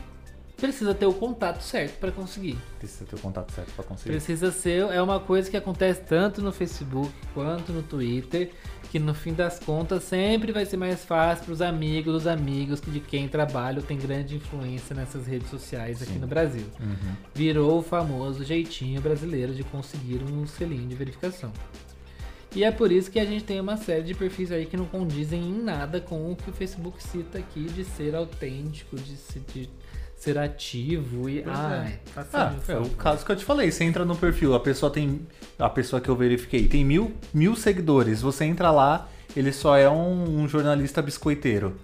[0.63, 2.57] precisa ter o contato certo para conseguir.
[2.79, 4.11] Precisa ter o contato certo pra conseguir.
[4.11, 8.53] Precisa ser, é uma coisa que acontece tanto no Facebook quanto no Twitter,
[8.89, 12.79] que no fim das contas sempre vai ser mais fácil para os amigos dos amigos
[12.79, 16.21] que de quem trabalha ou tem grande influência nessas redes sociais aqui Sim.
[16.21, 16.67] no Brasil.
[16.79, 17.17] Uhum.
[17.35, 21.53] Virou o famoso jeitinho brasileiro de conseguir um selinho de verificação.
[22.55, 24.85] E é por isso que a gente tem uma série de perfis aí que não
[24.85, 29.17] condizem em nada com o que o Facebook cita aqui de ser autêntico, de,
[29.55, 29.71] de
[30.23, 31.43] ser ativo e.
[31.43, 33.71] Pois Ah, faça-me um é o caso que eu te falei.
[33.73, 35.21] Você entra no perfil, a pessoa tem.
[35.59, 38.23] A pessoa que eu verifiquei tem mil, mil seguidores.
[38.23, 41.77] Você entra lá, ele só é um, um jornalista biscoiteiro.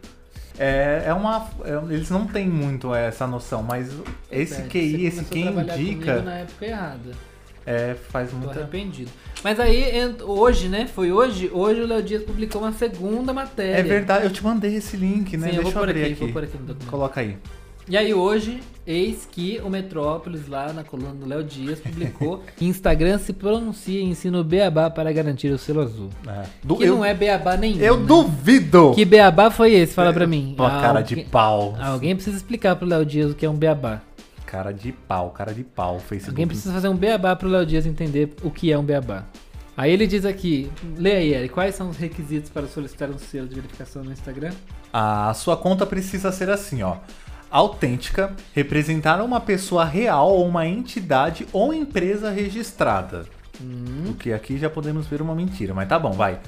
[0.57, 1.49] É, é uma.
[1.65, 3.91] é- eles não têm muito essa noção, mas
[4.31, 7.11] esse É, QI, esse quem indica, na época errada.
[7.67, 8.61] é, faz Tô muita.
[8.61, 9.11] arrependido.
[9.43, 9.85] Mas aí,
[10.23, 10.87] hoje, né?
[10.87, 11.49] Foi hoje?
[11.53, 13.79] Hoje o Léo Dias publicou uma segunda matéria.
[13.79, 15.51] É verdade, eu te mandei esse link, né?
[15.51, 16.21] Sim, eu Deixa vou eu abrir aqui, aqui.
[16.25, 16.91] vou por aqui no documento.
[16.91, 17.37] Coloca aí.
[17.91, 23.17] E aí hoje, eis que o Metrópolis, lá na coluna do Léo Dias, publicou Instagram
[23.17, 26.11] se pronuncia e ensina o Beabá para garantir o selo azul.
[26.27, 26.43] É.
[26.77, 27.81] Que eu, não é Beabá nenhum.
[27.81, 28.05] eu né?
[28.05, 28.93] duvido!
[28.95, 29.95] Que Beabá foi esse?
[29.95, 30.53] Fala pra mim.
[30.55, 31.79] Pô, cara de pau.
[31.81, 34.03] Alguém precisa explicar pro Léo Dias o que é um Beabá.
[34.45, 35.99] Cara de pau, cara de pau.
[35.99, 36.33] Facebook.
[36.33, 39.25] Alguém precisa fazer um Beabá pro Léo Dias entender o que é um Beabá.
[39.75, 43.49] Aí ele diz aqui, lê aí, Eric, quais são os requisitos para solicitar um selo
[43.49, 44.51] de verificação no Instagram?
[44.93, 46.97] A sua conta precisa ser assim, ó.
[47.51, 53.27] Autêntica, representar uma pessoa real ou uma entidade ou empresa registrada.
[54.09, 56.39] O que aqui já podemos ver uma mentira, mas tá bom, vai.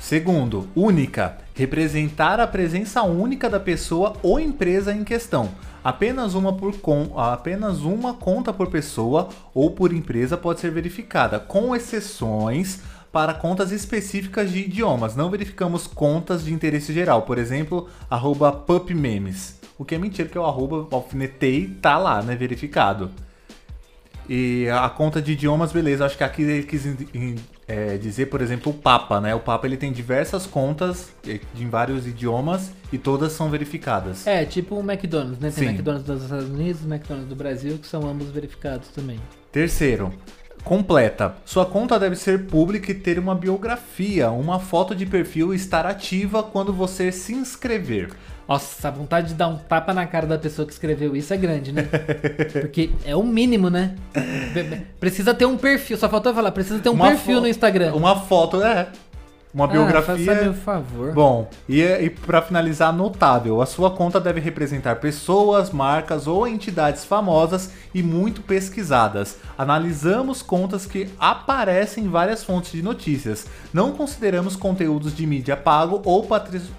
[0.00, 5.50] Segundo, única, representar a presença única da pessoa ou empresa em questão.
[5.82, 11.38] Apenas uma, por con apenas uma conta por pessoa ou por empresa pode ser verificada,
[11.38, 12.80] com exceções
[13.12, 15.14] para contas específicas de idiomas.
[15.14, 19.63] Não verificamos contas de interesse geral, por exemplo, arroba pupmemes.
[19.78, 23.10] O que é mentira, porque o arroba alfinetei tá lá, né, verificado.
[24.28, 26.06] E a conta de idiomas, beleza.
[26.06, 26.86] Acho que aqui ele quis
[27.68, 29.34] é, dizer, por exemplo, o Papa, né?
[29.34, 34.26] O Papa ele tem diversas contas de vários idiomas e todas são verificadas.
[34.26, 35.50] É, tipo o McDonald's, né?
[35.50, 35.74] Tem Sim.
[35.74, 39.20] McDonald's dos Estados Unidos McDonald's do Brasil, que são ambos verificados também.
[39.52, 40.12] Terceiro,
[40.64, 41.34] completa.
[41.44, 45.84] Sua conta deve ser pública e ter uma biografia, uma foto de perfil e estar
[45.84, 48.10] ativa quando você se inscrever.
[48.46, 51.36] Nossa, a vontade de dar um tapa na cara da pessoa que escreveu isso é
[51.36, 51.88] grande, né?
[52.60, 53.94] Porque é o mínimo, né?
[55.00, 57.94] Precisa ter um perfil, só faltou falar, precisa ter um Uma perfil no Instagram.
[57.94, 58.88] Uma foto, é.
[59.54, 60.16] Uma Ah, biografia.
[60.16, 61.12] faça meu favor.
[61.12, 67.04] Bom, e, e para finalizar, notável, a sua conta deve representar pessoas, marcas ou entidades
[67.04, 69.36] famosas e muito pesquisadas.
[69.56, 73.46] Analisamos contas que aparecem em várias fontes de notícias.
[73.72, 76.26] Não consideramos conteúdos de mídia pago ou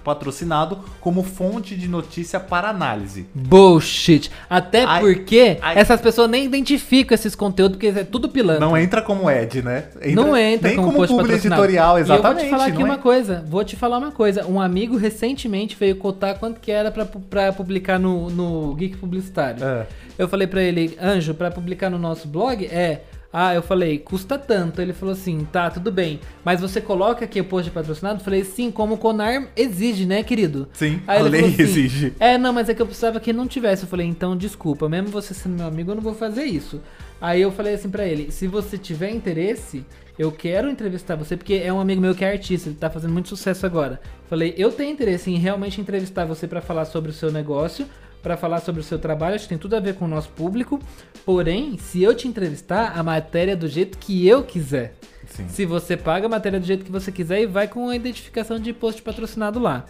[0.04, 3.26] patrocinado como fonte de notícia para análise.
[3.34, 4.30] Bullshit.
[4.50, 8.60] Até porque essas pessoas nem identificam esses conteúdos, porque é tudo pilantra.
[8.60, 9.84] Não entra como ad, né?
[10.14, 12.65] não entra nem como, como, publi editorial, exatamente.
[12.66, 13.02] Falar aqui não uma é?
[13.02, 14.46] coisa, vou te falar uma coisa.
[14.46, 19.64] Um amigo recentemente veio cotar quanto que era pra publicar no, no Geek Publicitário.
[19.64, 19.86] É.
[20.18, 23.02] Eu falei pra ele, Anjo, pra publicar no nosso blog é.
[23.32, 24.80] Ah, eu falei, custa tanto.
[24.80, 26.20] Ele falou assim, tá, tudo bem.
[26.42, 28.20] Mas você coloca aqui o post de patrocinado?
[28.20, 30.66] Eu falei, sim, como o Conar exige, né, querido?
[30.72, 32.14] Sim, Aí a ele lei assim, exige.
[32.18, 33.82] É, não, mas é que eu precisava que não tivesse.
[33.82, 36.80] Eu falei, então desculpa, mesmo você sendo meu amigo, eu não vou fazer isso.
[37.20, 39.84] Aí eu falei assim pra ele, se você tiver interesse,
[40.18, 43.12] eu quero entrevistar você, porque é um amigo meu que é artista, ele tá fazendo
[43.12, 44.00] muito sucesso agora.
[44.28, 47.86] Falei, eu tenho interesse em realmente entrevistar você pra falar sobre o seu negócio,
[48.22, 50.30] pra falar sobre o seu trabalho, acho que tem tudo a ver com o nosso
[50.30, 50.80] público.
[51.24, 54.94] Porém, se eu te entrevistar, a matéria é do jeito que eu quiser.
[55.28, 55.48] Sim.
[55.48, 58.58] Se você paga a matéria do jeito que você quiser e vai com a identificação
[58.58, 59.86] de post patrocinado lá.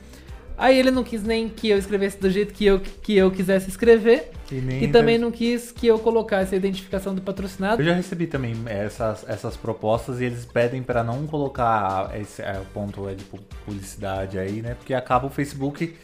[0.58, 3.68] Aí ele não quis nem que eu escrevesse do jeito que eu, que eu quisesse
[3.68, 4.30] escrever.
[4.50, 7.82] E, E também não quis que eu colocasse a identificação do patrocinado.
[7.82, 12.58] Eu já recebi também essas, essas propostas e eles pedem pra não colocar esse é,
[12.58, 14.74] o ponto é, de pu- publicidade aí, né?
[14.74, 15.94] Porque acaba o Facebook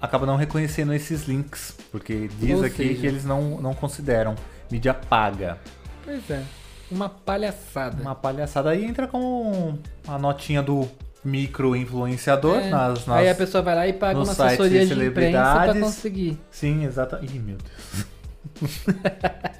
[0.00, 4.34] acaba não reconhecendo esses links, porque diz Ou aqui seja- que eles não, não consideram
[4.70, 5.58] mídia paga.
[6.02, 6.42] Pois é.
[6.90, 8.00] Uma palhaçada.
[8.00, 9.76] Uma palhaçada aí entra com
[10.08, 10.88] a notinha do
[11.24, 12.70] micro influenciador É.
[12.70, 15.74] nas, nas Aí a pessoa vai lá e paga uma assessoria de de imprensa pra
[15.74, 16.38] conseguir.
[16.50, 17.36] Sim, exatamente.
[17.36, 18.06] Ih, meu Deus.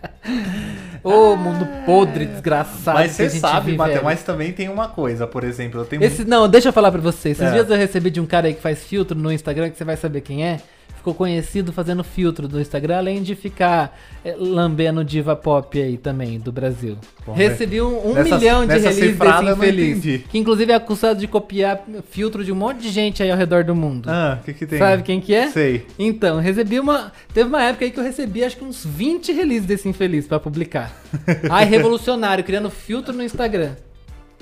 [1.03, 2.99] Ô, mundo podre, desgraçado.
[2.99, 6.49] Mas você sabe, Matheus, mas também tem uma coisa, por exemplo, eu tenho Esse, não,
[6.49, 7.31] deixa eu falar pra você.
[7.31, 7.53] Esses É.
[7.53, 9.97] dias eu recebi de um cara aí que faz filtro no Instagram, que você vai
[9.97, 10.61] saber quem é.
[10.97, 16.39] Ficou conhecido fazendo filtro do Instagram, além de ficar eh, lambendo diva pop aí também,
[16.39, 16.99] do Brasil.
[17.27, 20.23] Bom, Recebi um, nessa- milhão de releases desse infeliz.
[20.29, 21.81] Que inclusive é acusado de copiar
[22.11, 24.11] filtro de um monte de gente aí ao redor do mundo.
[24.11, 24.79] Ah, o que que tem?
[24.79, 25.49] Sabe quem que é?
[25.49, 25.87] Sei.
[25.99, 27.11] Então, recebi uma.
[27.33, 30.39] Teve uma época aí que eu recebi acho que uns 20 releases desse infeliz pra
[30.39, 30.93] publicar.
[31.51, 33.73] Ai, revolucionário, criando filtro no Instagram.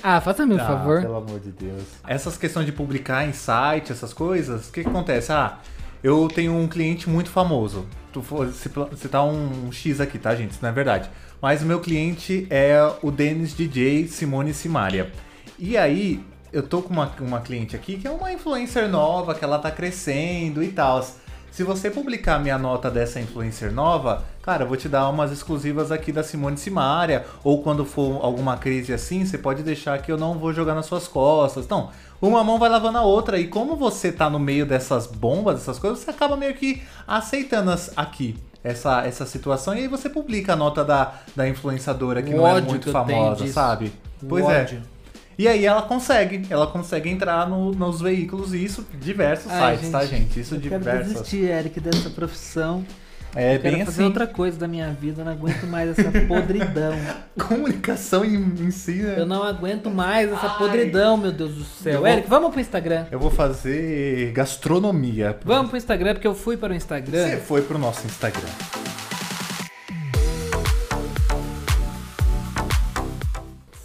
[0.02, 1.02] Ah, faça-me um Ah, favor.
[1.02, 1.82] pelo amor de Deus.
[2.06, 5.30] Essas questões de publicar em site, essas coisas, o que, que acontece?
[5.32, 5.58] Ah,
[6.02, 7.86] eu tenho um cliente muito famoso.
[8.12, 10.52] Tu for citar um X aqui, tá, gente?
[10.52, 11.10] Isso não é verdade.
[11.40, 15.12] Mas o meu cliente é o Dennis DJ Simone Simaria.
[15.58, 19.44] E aí, eu tô com uma, uma cliente aqui que é uma influencer nova, que
[19.44, 21.04] ela tá crescendo e tal.
[21.50, 25.90] Se você publicar minha nota dessa influencer nova, cara, eu vou te dar umas exclusivas
[25.90, 27.26] aqui da Simone Simaria.
[27.42, 30.86] Ou quando for alguma crise assim, você pode deixar que eu não vou jogar nas
[30.86, 31.66] suas costas.
[31.66, 31.90] Não,
[32.20, 33.38] uma mão vai lavando a outra.
[33.38, 37.70] E como você tá no meio dessas bombas, dessas coisas, você acaba meio que aceitando
[37.70, 39.74] as- aqui essa, essa situação.
[39.74, 42.90] E aí você publica a nota da, da influenciadora que O não é ódio muito
[42.90, 43.92] famosa, sabe?
[44.22, 44.82] O Pois ódio.
[44.94, 44.98] é.
[45.38, 49.90] E aí ela consegue, ela consegue entrar no- nos veículos e isso diversos Ai, sites,
[49.92, 50.40] tá, gente?
[50.40, 52.84] Isso eu quero desistir, Eric, dessa profissão.
[53.36, 54.04] É Eu quero bem fazer assim.
[54.08, 56.92] outra coisa da minha vida, eu não aguento mais essa podridão.
[57.46, 59.14] Comunicação em, em si, né?
[59.18, 60.58] Eu não aguento mais essa Ai.
[60.58, 61.92] podridão, meu Deus do céu.
[61.94, 63.06] Eu vou- Eric, vamos pro Instagram.
[63.10, 65.36] Eu vou fazer gastronomia.
[65.44, 67.38] Vamos pro Instagram, porque eu fui para o Você Instagram.
[67.46, 68.48] foi pro nosso Instagram.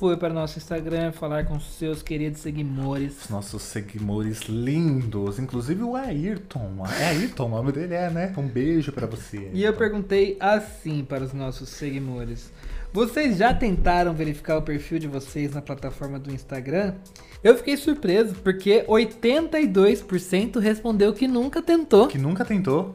[0.03, 3.23] Fui para o nosso Instagram falar com seus queridos seguidores.
[3.23, 6.83] Os nossos seguidores lindos, inclusive o Ayrton.
[6.99, 8.33] É Ayrton, o nome dele é, né?
[8.37, 9.49] Um beijo pra você.
[9.53, 9.77] E eu Ayrton.
[9.79, 12.51] perguntei assim para os nossos seguidores:
[12.91, 16.95] Vocês já tentaram verificar o perfil de vocês na plataforma do Instagram?
[17.41, 22.09] Eu fiquei surpreso porque 82% respondeu que nunca tentou.
[22.09, 22.93] Que nunca tentou.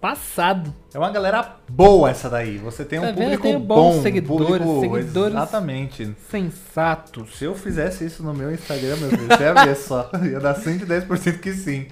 [0.00, 0.72] Passado.
[0.94, 2.56] É uma galera boa essa daí.
[2.58, 3.18] Você tem um Tá vendo?
[3.22, 4.02] público tenho bons bom.
[4.02, 6.14] seguidores, público- seguidores- Exatamente.
[6.30, 7.36] Sensatos.
[7.36, 10.08] Se eu fizesse isso no meu Instagram, meu filho, você ia ver só.
[10.22, 11.86] Ia dar 110% que sim.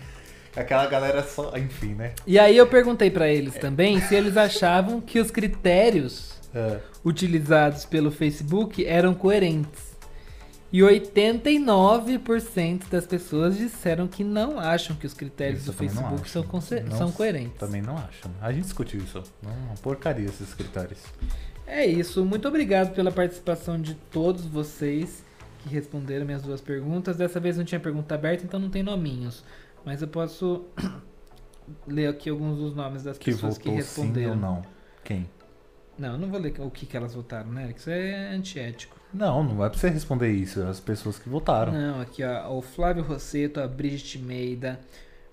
[0.56, 1.52] Aquela galera só.
[1.56, 2.12] Enfim, né?
[2.26, 6.78] E aí eu perguntei para eles também se eles achavam que os critérios É.
[7.04, 9.95] utilizados pelo Facebook eram coerentes.
[10.72, 16.42] E 89% das pessoas disseram que não acham que os critérios Isso do Facebook são,
[16.42, 17.58] Não- são coerentes.
[17.58, 18.28] Também não acho.
[18.40, 19.22] A gente discutiu isso.
[19.42, 20.98] Não, uma porcaria esses critérios.
[21.66, 22.24] É isso.
[22.24, 25.24] Muito obrigado pela participação de todos vocês
[25.60, 27.16] que responderam minhas duas perguntas.
[27.16, 29.44] Dessa vez não tinha pergunta aberta, então não tem nominhos.
[29.84, 30.64] Mas eu posso
[31.86, 34.30] ler aqui alguns dos nomes das Que pessoas que votou sim responderam.
[34.30, 34.62] ou não?
[35.04, 35.28] Quem?
[35.98, 37.80] Não, eu não vou ler o que, que elas votaram, né, Eric?
[37.80, 38.95] Isso é antiético.
[39.12, 40.62] Não, não é pra você responder isso.
[40.62, 41.72] As pessoas que votaram.
[41.72, 44.78] Não, aqui ó, o Flávio Rosseto, a Brigitte Meida,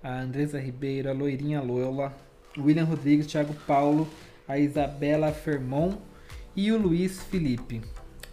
[0.01, 2.13] a Andresa Ribeiro, a Loirinha Loyola,
[2.57, 4.07] William Rodrigues, Thiago Paulo,
[4.47, 5.93] a Isabela Fermon
[6.55, 7.81] e o Luiz Felipe.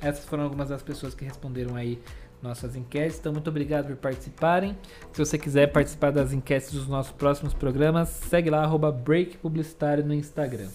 [0.00, 2.00] Essas foram algumas das pessoas que responderam aí
[2.42, 3.18] nossas enquetes.
[3.18, 4.76] Então, muito obrigado por participarem.
[5.12, 10.04] Se você quiser participar das enquetes dos nossos próximos programas, segue lá, arroba Break Publicitário
[10.04, 10.68] no Instagram.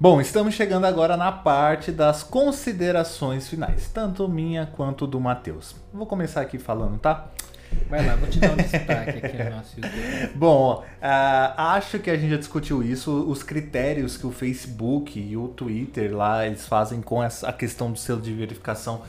[0.00, 5.74] Bom, estamos chegando agora na parte das considerações finais, tanto minha quanto do Matheus.
[5.92, 7.32] Vou começar aqui falando, tá?
[7.90, 10.30] Vai lá, vou te dar um destaque aqui no nosso YouTube.
[10.38, 15.36] Bom, ah, acho que a gente já discutiu isso, os critérios que o Facebook e
[15.36, 19.02] o Twitter lá eles fazem com essa, a questão do selo de verificação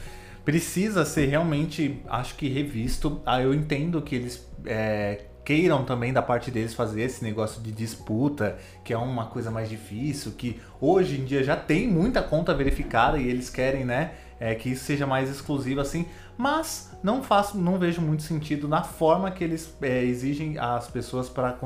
[0.43, 3.21] precisa ser realmente, acho que revisto.
[3.27, 7.71] Ah, eu entendo que eles é, queiram também da parte deles fazer esse negócio de
[7.71, 12.53] disputa, que é uma coisa mais difícil, que hoje em dia já tem muita conta
[12.53, 16.05] verificada e eles querem, né, é, que isso seja mais exclusivo assim,
[16.37, 21.29] mas não faço, não vejo muito sentido na forma que eles é, exigem as pessoas
[21.29, 21.57] para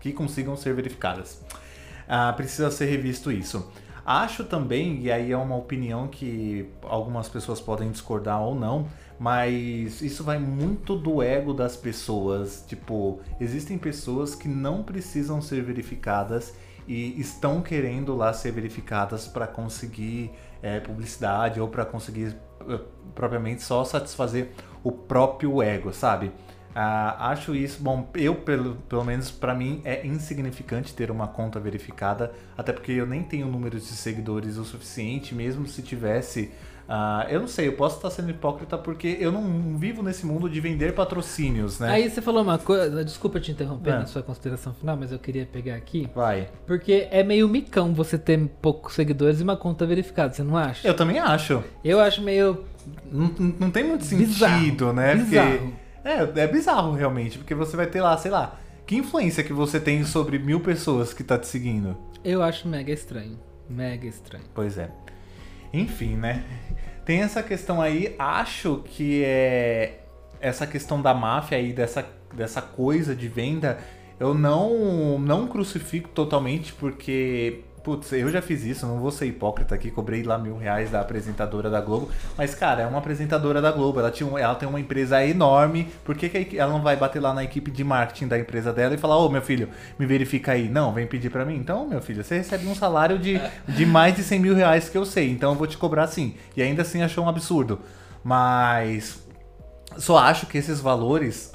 [0.00, 1.40] que consigam ser verificadas.
[2.08, 3.70] Ah, precisa ser revisto isso.
[4.04, 8.86] Acho também, e aí é uma opinião que algumas pessoas podem discordar ou não,
[9.18, 12.64] mas isso vai muito do ego das pessoas.
[12.66, 16.54] Tipo, existem pessoas que não precisam ser verificadas
[16.86, 20.30] e estão querendo lá ser verificadas para conseguir
[20.62, 22.78] é, publicidade ou para conseguir uh,
[23.14, 24.50] propriamente só satisfazer
[24.82, 26.30] o próprio ego, sabe?
[26.74, 31.60] Ah, acho isso, bom, eu pelo, pelo menos para mim é insignificante ter uma conta
[31.60, 36.50] verificada, até porque eu nem tenho números de seguidores o suficiente, mesmo se tivesse.
[36.88, 40.48] Ah, eu não sei, eu posso estar sendo hipócrita porque eu não vivo nesse mundo
[40.48, 41.90] de vender patrocínios, né?
[41.90, 43.98] Aí você falou uma coisa, desculpa te interromper é.
[44.00, 46.08] na sua consideração final, mas eu queria pegar aqui.
[46.14, 46.48] Vai.
[46.66, 50.86] Porque é meio micão você ter poucos seguidores e uma conta verificada, você não acha?
[50.86, 51.62] Eu também acho.
[51.82, 52.64] Eu acho meio.
[53.10, 55.14] Não, não tem muito sentido, bizarro, né?
[55.14, 55.58] Bizarro.
[55.58, 59.52] Porque é, é bizarro realmente, porque você vai ter lá, sei lá, que influência que
[59.52, 61.96] você tem sobre mil pessoas que tá te seguindo?
[62.22, 63.38] Eu acho mega estranho.
[63.68, 64.44] Mega estranho.
[64.54, 64.90] Pois é.
[65.74, 66.44] Enfim, né?
[67.04, 70.00] Tem essa questão aí, acho que é
[70.40, 73.78] essa questão da máfia aí, dessa, dessa coisa de venda,
[74.20, 79.74] eu não, não crucifico totalmente, porque Putz, eu já fiz isso, não vou ser hipócrita
[79.74, 82.08] aqui, cobrei lá mil reais da apresentadora da Globo.
[82.34, 86.16] Mas, cara, é uma apresentadora da Globo, ela, tinha, ela tem uma empresa enorme, por
[86.16, 88.96] que, que ela não vai bater lá na equipe de marketing da empresa dela e
[88.96, 89.68] falar, ô meu filho,
[89.98, 90.66] me verifica aí?
[90.66, 91.56] Não, vem pedir para mim.
[91.56, 94.96] Então, meu filho, você recebe um salário de, de mais de 100 mil reais que
[94.96, 96.36] eu sei, então eu vou te cobrar sim.
[96.56, 97.80] E ainda assim achou um absurdo.
[98.24, 99.22] Mas
[99.98, 101.52] só acho que esses valores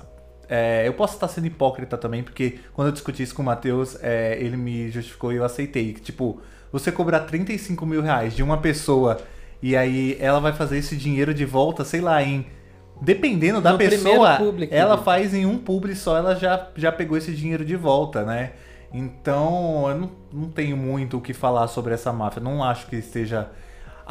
[0.50, 3.96] é, eu posso estar sendo hipócrita também, porque quando eu discuti isso com o Matheus,
[4.02, 5.94] é, ele me justificou e eu aceitei.
[5.94, 6.42] Que, tipo,
[6.72, 9.20] você cobrar 35 mil reais de uma pessoa
[9.62, 12.46] e aí ela vai fazer esse dinheiro de volta, sei lá, em.
[13.02, 15.04] Dependendo da no pessoa, public, ela né?
[15.04, 18.52] faz em um publi só, ela já, já pegou esse dinheiro de volta, né?
[18.92, 22.42] Então, eu não, não tenho muito o que falar sobre essa máfia.
[22.42, 23.50] Não acho que esteja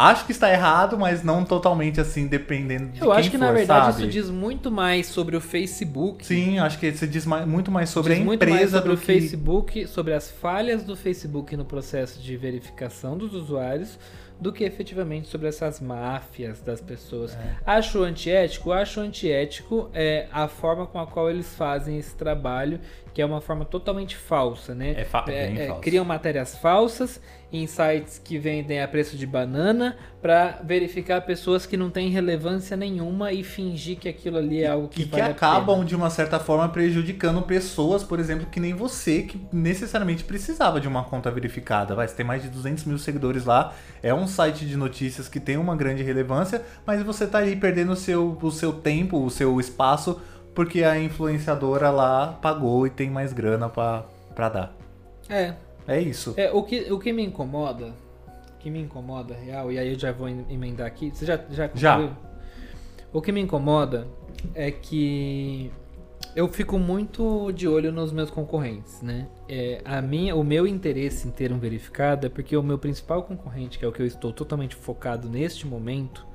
[0.00, 3.44] Acho que está errado, mas não totalmente assim, dependendo de Eu quem acho que for,
[3.44, 4.02] na verdade sabe?
[4.02, 6.24] isso diz muito mais sobre o Facebook.
[6.24, 8.94] Sim, acho que isso diz muito mais sobre diz a muito mais empresa sobre do
[8.94, 9.04] o que...
[9.04, 13.98] Facebook, sobre as falhas do Facebook no processo de verificação dos usuários
[14.40, 17.34] do que efetivamente sobre essas máfias das pessoas.
[17.34, 17.56] É.
[17.66, 18.70] Acho antiético?
[18.70, 22.78] Acho antiético é, a forma com a qual eles fazem esse trabalho,
[23.12, 24.94] que é uma forma totalmente falsa, né?
[24.96, 27.20] É, fa é, é, Criam matérias falsas
[27.52, 32.76] em sites que vendem a preço de banana para verificar pessoas que não têm relevância
[32.76, 36.10] nenhuma e fingir que aquilo ali é algo que e vale que acabam de uma
[36.10, 41.30] certa forma prejudicando pessoas, por exemplo, que nem você que necessariamente precisava de uma conta
[41.30, 41.94] verificada.
[41.94, 43.72] Vai, você tem mais de 200 mil seguidores lá,
[44.02, 47.92] é um site de notícias que tem uma grande relevância, mas você tá aí perdendo
[47.92, 50.20] o seu, o seu tempo, o seu espaço
[50.58, 54.74] porque a influenciadora lá pagou e tem mais grana para dar.
[55.28, 55.54] É,
[55.88, 56.34] é isso.
[56.36, 57.94] É, o, que, o que me incomoda,
[58.54, 61.10] o que me incomoda, real, e aí eu já vou emendar aqui.
[61.10, 62.16] Você já, já Já.
[63.12, 64.06] O que me incomoda
[64.54, 65.72] é que
[66.36, 69.26] eu fico muito de olho nos meus concorrentes, né?
[69.48, 73.22] É, a minha, o meu interesse em ter um verificado é porque o meu principal
[73.22, 76.26] concorrente, que é o que eu estou totalmente focado neste momento,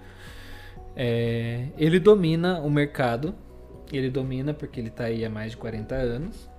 [0.95, 3.36] é, ele domina o mercado.
[3.91, 6.49] Ele domina porque ele está aí há mais de 40 anos.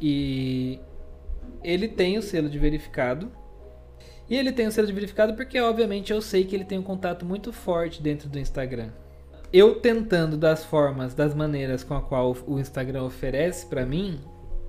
[0.00, 0.78] E
[1.62, 3.30] ele tem o selo de verificado.
[4.28, 6.82] E ele tem o selo de verificado porque, obviamente, eu sei que ele tem um
[6.82, 8.88] contato muito forte dentro do Instagram.
[9.52, 14.18] Eu tentando das formas, das maneiras com a qual o Instagram oferece para mim,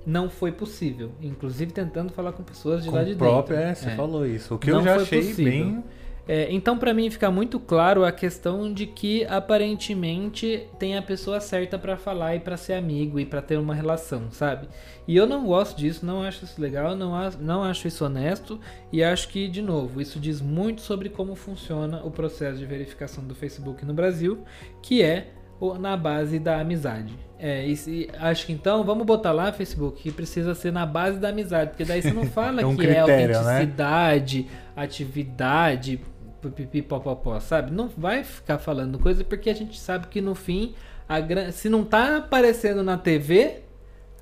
[0.06, 1.10] não foi possível.
[1.20, 3.70] Inclusive tentando falar com pessoas de com lá de próprio, dentro.
[3.70, 3.96] É, você é.
[3.96, 4.54] falou isso.
[4.54, 5.44] O que não eu já achei possível.
[5.44, 5.84] bem
[6.28, 11.40] é, então, para mim, fica muito claro a questão de que aparentemente tem a pessoa
[11.40, 14.66] certa para falar e para ser amigo e para ter uma relação, sabe?
[15.06, 18.60] E eu não gosto disso, não acho isso legal, não, não acho isso honesto
[18.92, 23.22] e acho que, de novo, isso diz muito sobre como funciona o processo de verificação
[23.22, 24.42] do Facebook no Brasil,
[24.82, 25.28] que é
[25.78, 27.14] na base da amizade.
[27.38, 31.28] É, e, acho que então vamos botar lá Facebook que precisa ser na base da
[31.28, 34.48] amizade, porque daí você não fala é um que critério, é autenticidade, né?
[34.74, 36.00] atividade,
[36.50, 37.70] pipipipopopó, sabe?
[37.70, 40.74] Não vai ficar falando coisa porque a gente sabe que no fim,
[41.08, 43.62] a, se não tá aparecendo na TV,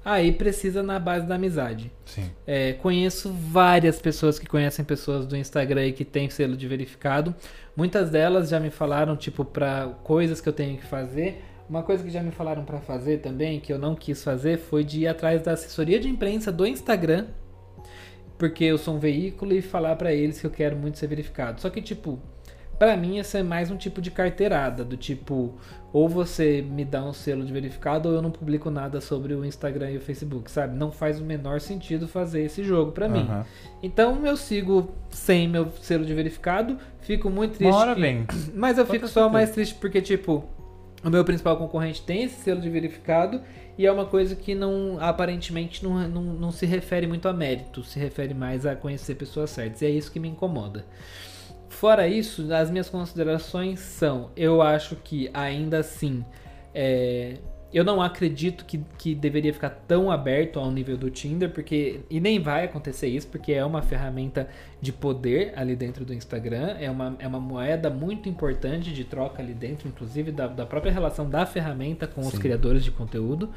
[0.04, 1.90] aí precisa na base da amizade.
[2.04, 2.30] Sim.
[2.46, 7.34] É, conheço várias pessoas que conhecem pessoas do Instagram e que tem selo de verificado.
[7.76, 11.42] Muitas delas já me falaram, tipo, para coisas que eu tenho que fazer.
[11.68, 14.84] Uma coisa que já me falaram para fazer também, que eu não quis fazer, foi
[14.84, 17.26] de ir atrás da assessoria de imprensa do Instagram
[18.38, 21.60] porque eu sou um veículo e falar para eles que eu quero muito ser verificado.
[21.60, 22.18] Só que, tipo,
[22.76, 25.54] Pra mim, esse é mais um tipo de carteirada, do tipo,
[25.92, 29.44] ou você me dá um selo de verificado ou eu não publico nada sobre o
[29.44, 30.76] Instagram e o Facebook, sabe?
[30.76, 33.20] Não faz o menor sentido fazer esse jogo pra mim.
[33.80, 37.70] Então eu sigo sem meu selo de verificado, fico muito triste.
[37.72, 38.26] Uma hora que- vem.
[38.56, 40.44] Mas eu fico só mais triste porque, tipo,
[41.04, 43.40] o meu principal concorrente tem esse selo de verificado
[43.76, 47.82] e é uma coisa que não aparentemente não, não, não se refere muito a mérito,
[47.82, 49.82] se refere mais a conhecer pessoas certas.
[49.82, 50.84] E é isso que me incomoda.
[51.68, 56.24] Fora isso, as minhas considerações são: eu acho que ainda assim.
[56.74, 57.38] é,
[57.74, 62.02] eu não acredito que, que deveria ficar tão aberto ao nível do Tinder, porque.
[62.08, 64.48] E nem vai acontecer isso, porque é uma ferramenta
[64.80, 69.42] de poder ali dentro do Instagram, é uma, é uma moeda muito importante de troca
[69.42, 72.38] ali dentro, inclusive da, da própria relação da ferramenta com os Sim.
[72.38, 73.50] criadores de conteúdo,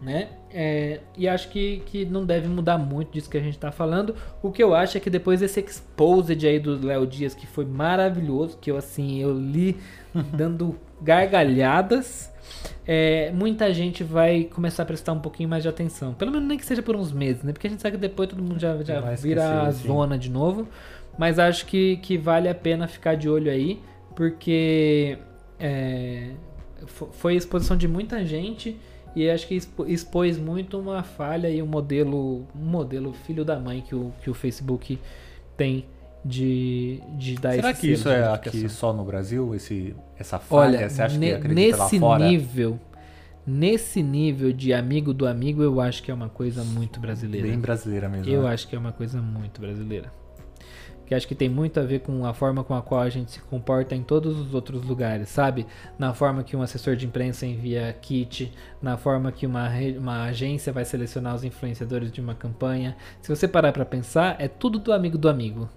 [0.00, 0.28] né?
[0.52, 4.14] É, e acho que, que não deve mudar muito disso que a gente tá falando.
[4.40, 7.64] O que eu acho é que depois desse exposed aí do Léo Dias, que foi
[7.64, 9.76] maravilhoso, que eu assim, eu li
[10.32, 12.32] dando gargalhadas.
[12.86, 16.14] É, muita gente vai começar a prestar um pouquinho mais de atenção.
[16.14, 17.52] Pelo menos nem que seja por uns meses, né?
[17.52, 19.86] Porque a gente sabe que depois todo mundo já, já vira a sim.
[19.86, 20.68] zona de novo.
[21.18, 23.80] Mas acho que, que vale a pena ficar de olho aí,
[24.16, 25.16] porque
[25.60, 26.30] é,
[26.86, 28.76] fo- foi exposição de muita gente
[29.14, 33.80] e acho que expôs muito uma falha e um modelo, um modelo filho da mãe
[33.80, 34.98] que o, que o Facebook
[35.56, 35.84] tem
[36.24, 39.54] de, de dar Será que isso é aqui só no Brasil?
[39.54, 40.78] Esse, essa falha?
[40.78, 42.80] Olha, Você acha ne- que nesse nível,
[43.46, 47.46] nesse nível de amigo do amigo, eu acho que é uma coisa muito brasileira.
[47.46, 48.32] Bem brasileira mesmo.
[48.32, 48.54] Eu né?
[48.54, 50.10] acho que é uma coisa muito brasileira.
[51.06, 53.32] Que acho que tem muito a ver com a forma com a qual a gente
[53.32, 55.66] se comporta em todos os outros lugares, sabe?
[55.98, 58.50] Na forma que um assessor de imprensa envia kit,
[58.80, 59.68] na forma que uma,
[59.98, 62.96] uma agência vai selecionar os influenciadores de uma campanha.
[63.20, 65.68] Se você parar pra pensar, é tudo do amigo do amigo.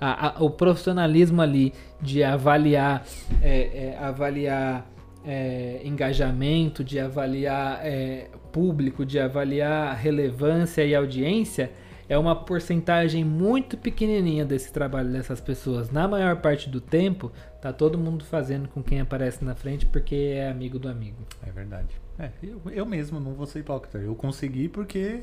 [0.00, 3.04] A- a- o profissionalismo ali de avaliar,
[3.42, 3.60] é,
[3.92, 4.90] é, avaliar
[5.22, 11.70] é, engajamento, de avaliar é, público, de avaliar relevância e audiência,
[12.08, 15.90] é uma porcentagem muito pequenininha desse trabalho dessas pessoas.
[15.90, 17.30] Na maior parte do tempo,
[17.60, 21.18] tá todo mundo fazendo com quem aparece na frente porque é amigo do amigo.
[21.46, 21.88] É verdade.
[22.18, 23.98] É, eu, eu mesmo não vou ser hipócrita.
[23.98, 25.20] Eu consegui porque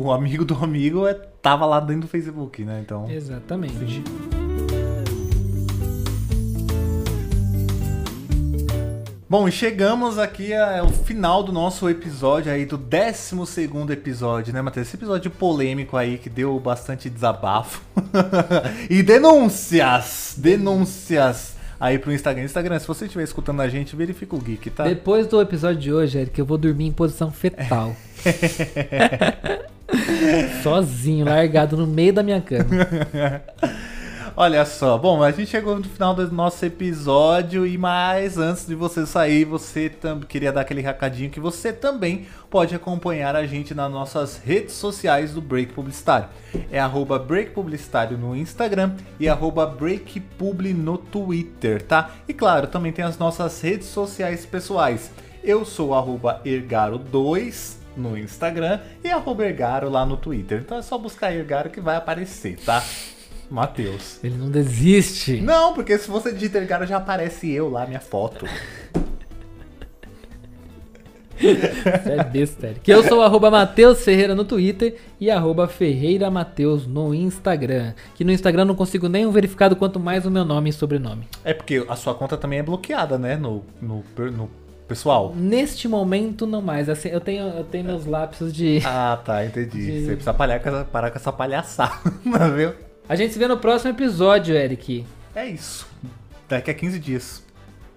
[0.00, 2.80] o amigo do amigo é, tava lá dentro do Facebook, né?
[2.84, 3.10] Então.
[3.10, 4.02] Exatamente.
[9.28, 14.86] Bom, e chegamos aqui ao final do nosso episódio aí, do 12 episódio, né, Matheus?
[14.86, 17.82] Esse episódio polêmico aí que deu bastante desabafo.
[18.88, 20.34] e denúncias!
[20.36, 22.44] Denúncias aí pro Instagram.
[22.44, 24.84] Instagram, se você estiver escutando a gente, verifica o Geek, tá?
[24.84, 27.96] Depois do episódio de hoje, Eric, eu vou dormir em posição fetal.
[30.62, 32.64] Sozinho, largado no meio da minha cama.
[34.38, 38.74] Olha só, bom, a gente chegou no final do nosso episódio e mais antes de
[38.74, 43.74] você sair, você também queria dar aquele recadinho que você também pode acompanhar a gente
[43.74, 46.28] nas nossas redes sociais do Break Publicitário.
[46.70, 52.10] É arroba Break Publicitário no Instagram e arroba BreakPubli no Twitter, tá?
[52.28, 55.10] E claro, também tem as nossas redes sociais pessoais.
[55.42, 60.60] Eu sou arroba Ergaro2 no Instagram e arroba Ergaro lá no Twitter.
[60.64, 62.84] Então é só buscar Ergaro que vai aparecer, tá?
[63.50, 64.22] Matheus.
[64.24, 65.40] Ele não desiste.
[65.40, 68.46] Não, porque se você digita Ergaro já aparece eu lá, minha foto.
[71.38, 72.90] Você é besta, Eric.
[72.90, 77.92] Eu sou arroba Matheus Ferreira no Twitter e arroba Ferreira Mateus no Instagram.
[78.14, 81.28] Que no Instagram não consigo nem um verificado, quanto mais o meu nome e sobrenome.
[81.44, 83.36] É porque a sua conta também é bloqueada, né?
[83.36, 84.50] No, no, no
[84.86, 85.34] pessoal.
[85.34, 86.88] Neste momento, não mais.
[86.88, 88.80] Assim, eu tenho, eu tenho meus lapsos de.
[88.84, 89.68] Ah, tá, entendi.
[89.86, 92.10] De- Você precisa parar com essa, parar com essa palhaçada,
[92.56, 92.72] viu?
[93.08, 95.04] A gente se vê no próximo episódio, Eric.
[95.34, 95.86] É isso.
[96.48, 97.44] Daqui a 15 dias.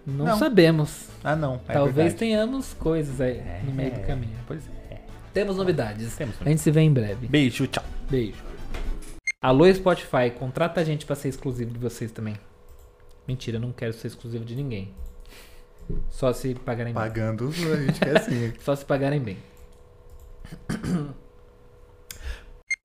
[0.05, 0.37] Não, Não.
[0.37, 1.07] sabemos.
[1.23, 1.61] Ah, não.
[1.67, 2.15] É Talvez verdade.
[2.15, 4.35] tenhamos coisas aí no meio do É, caminho.
[4.47, 4.97] Pois é.
[5.33, 6.15] Temos novidades.
[6.15, 7.27] Temos A gente se vê em breve.
[7.27, 7.83] Beijo, tchau.
[8.09, 8.37] Beijo.
[9.41, 12.35] Alô, Spotify, contrata a gente pra ser exclusivo de vocês também.
[13.27, 14.93] Mentira, eu não quero ser exclusivo de ninguém.
[16.09, 17.01] Só se pagarem bem.
[17.01, 18.53] Pagando, a gente quer assim.
[18.61, 19.37] Só se pagarem bem.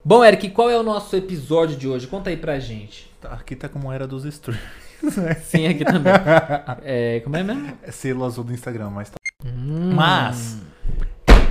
[0.05, 2.07] Bom, Eric, qual é o nosso episódio de hoje?
[2.07, 3.11] Conta aí pra gente.
[3.21, 4.63] Tá, Aqui tá como era dos streams.
[5.45, 6.13] Sim, aqui também.
[6.83, 7.73] É, como é mesmo?
[7.83, 9.17] É selo azul do Instagram, mas tá.
[9.45, 9.93] Hum.
[9.95, 10.59] Mas.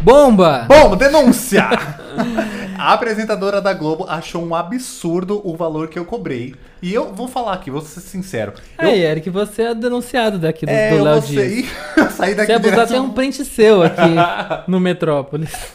[0.03, 0.65] Bomba!
[0.67, 1.69] Bom, denúncia!
[2.83, 6.53] A apresentadora da Globo achou um absurdo o valor que eu cobrei.
[6.81, 8.51] E eu vou falar aqui, vou ser sincero.
[8.77, 11.65] Eu, Aí, Eric, você é denunciado daqui do, é, do eu Léo Dias.
[11.95, 14.01] sair, sair daqui Se abusar, direto- tem um print seu aqui
[14.67, 15.53] no Metrópolis.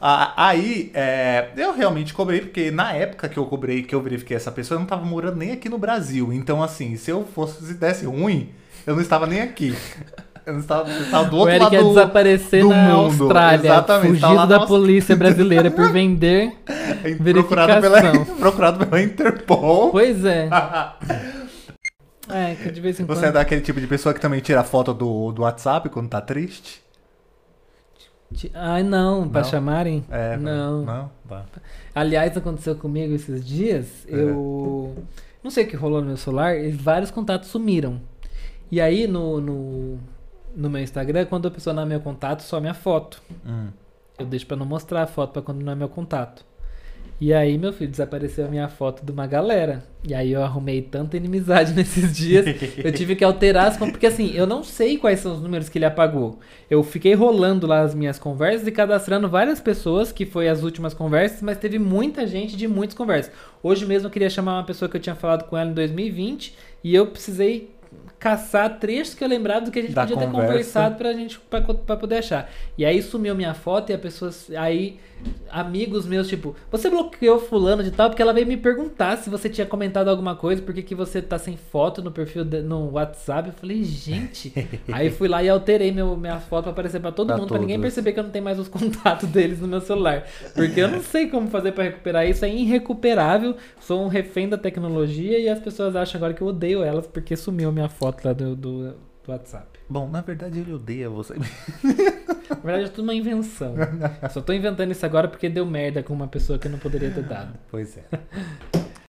[0.00, 4.52] Aí, é, eu realmente cobrei, porque na época que eu cobrei, que eu verifiquei essa
[4.52, 6.32] pessoa, eu não tava morando nem aqui no Brasil.
[6.32, 8.50] Então, assim, se eu fosse, se desse ruim,
[8.86, 9.74] eu não estava nem aqui.
[10.46, 13.22] Não estava, eu estava do O outro Eric lado ia do, desaparecer do na mundo.
[13.24, 16.52] Austrália, Exatamente, tá fugido na da Aust- polícia brasileira por vender.
[17.32, 19.90] procurado pela, procurado pela Interpol.
[19.90, 20.48] Pois é.
[22.32, 23.18] É, que de vez em quando.
[23.18, 26.20] Você é daquele tipo de pessoa que também tira foto do, do WhatsApp quando tá
[26.20, 26.80] triste?
[28.54, 29.48] Ai, não, pra Não?
[29.48, 30.04] chamarem?
[30.08, 30.84] É, não.
[30.84, 31.10] Não?
[31.28, 31.44] Tá.
[31.92, 34.06] Aliás, aconteceu comigo esses dias.
[34.06, 34.14] É.
[34.14, 34.96] Eu.
[35.42, 38.00] Não sei o que rolou no meu celular e vários contatos sumiram.
[38.70, 39.98] E aí no, no,
[40.54, 43.22] no meu Instagram, quando a pessoa não é meu contato, só minha foto.
[43.46, 43.68] Hum.
[44.18, 46.44] Eu deixo pra não mostrar a foto pra quando não é meu contato.
[47.20, 49.84] E aí, meu filho, desapareceu a minha foto de uma galera.
[50.02, 52.46] E aí eu arrumei tanta inimizade nesses dias.
[52.78, 53.92] eu tive que alterar as contas.
[53.92, 56.38] Porque assim, eu não sei quais são os números que ele apagou.
[56.70, 60.94] Eu fiquei rolando lá as minhas conversas e cadastrando várias pessoas, que foi as últimas
[60.94, 63.30] conversas, mas teve muita gente de muitas conversas.
[63.62, 66.56] Hoje mesmo eu queria chamar uma pessoa que eu tinha falado com ela em 2020
[66.82, 67.70] e eu precisei
[68.20, 70.46] caçar trechos que eu lembrava do que a gente Da podia ter conversa.
[70.52, 72.48] conversado pra gente pra, pra poder achar.
[72.78, 75.00] E aí sumiu minha foto e a pessoa aí
[75.50, 79.50] amigos meus tipo, você bloqueou fulano de tal porque ela veio me perguntar se você
[79.50, 83.48] tinha comentado alguma coisa, por que você tá sem foto no perfil de- no WhatsApp.
[83.48, 84.52] Eu falei, gente.
[84.92, 87.58] aí fui lá e alterei meu, minha foto pra aparecer pra todo Pra mundo, pra
[87.58, 87.92] ninguém todos.
[87.92, 91.02] perceber que eu não tenho mais os contatos deles no meu celular, porque eu não
[91.02, 93.56] sei como fazer pra recuperar isso, é irrecuperável.
[93.80, 97.36] Sou um refém da tecnologia e as pessoas acham agora que eu odeio elas porque
[97.36, 99.78] sumiu minha foto lá do, do, do WhatsApp.
[99.88, 101.34] Bom, na verdade ele odeia você.
[101.34, 103.74] Na verdade, é tudo uma invenção.
[104.30, 107.10] Só tô inventando isso agora porque deu merda com uma pessoa que eu não poderia
[107.10, 107.56] ter dado.
[107.70, 108.04] Pois é.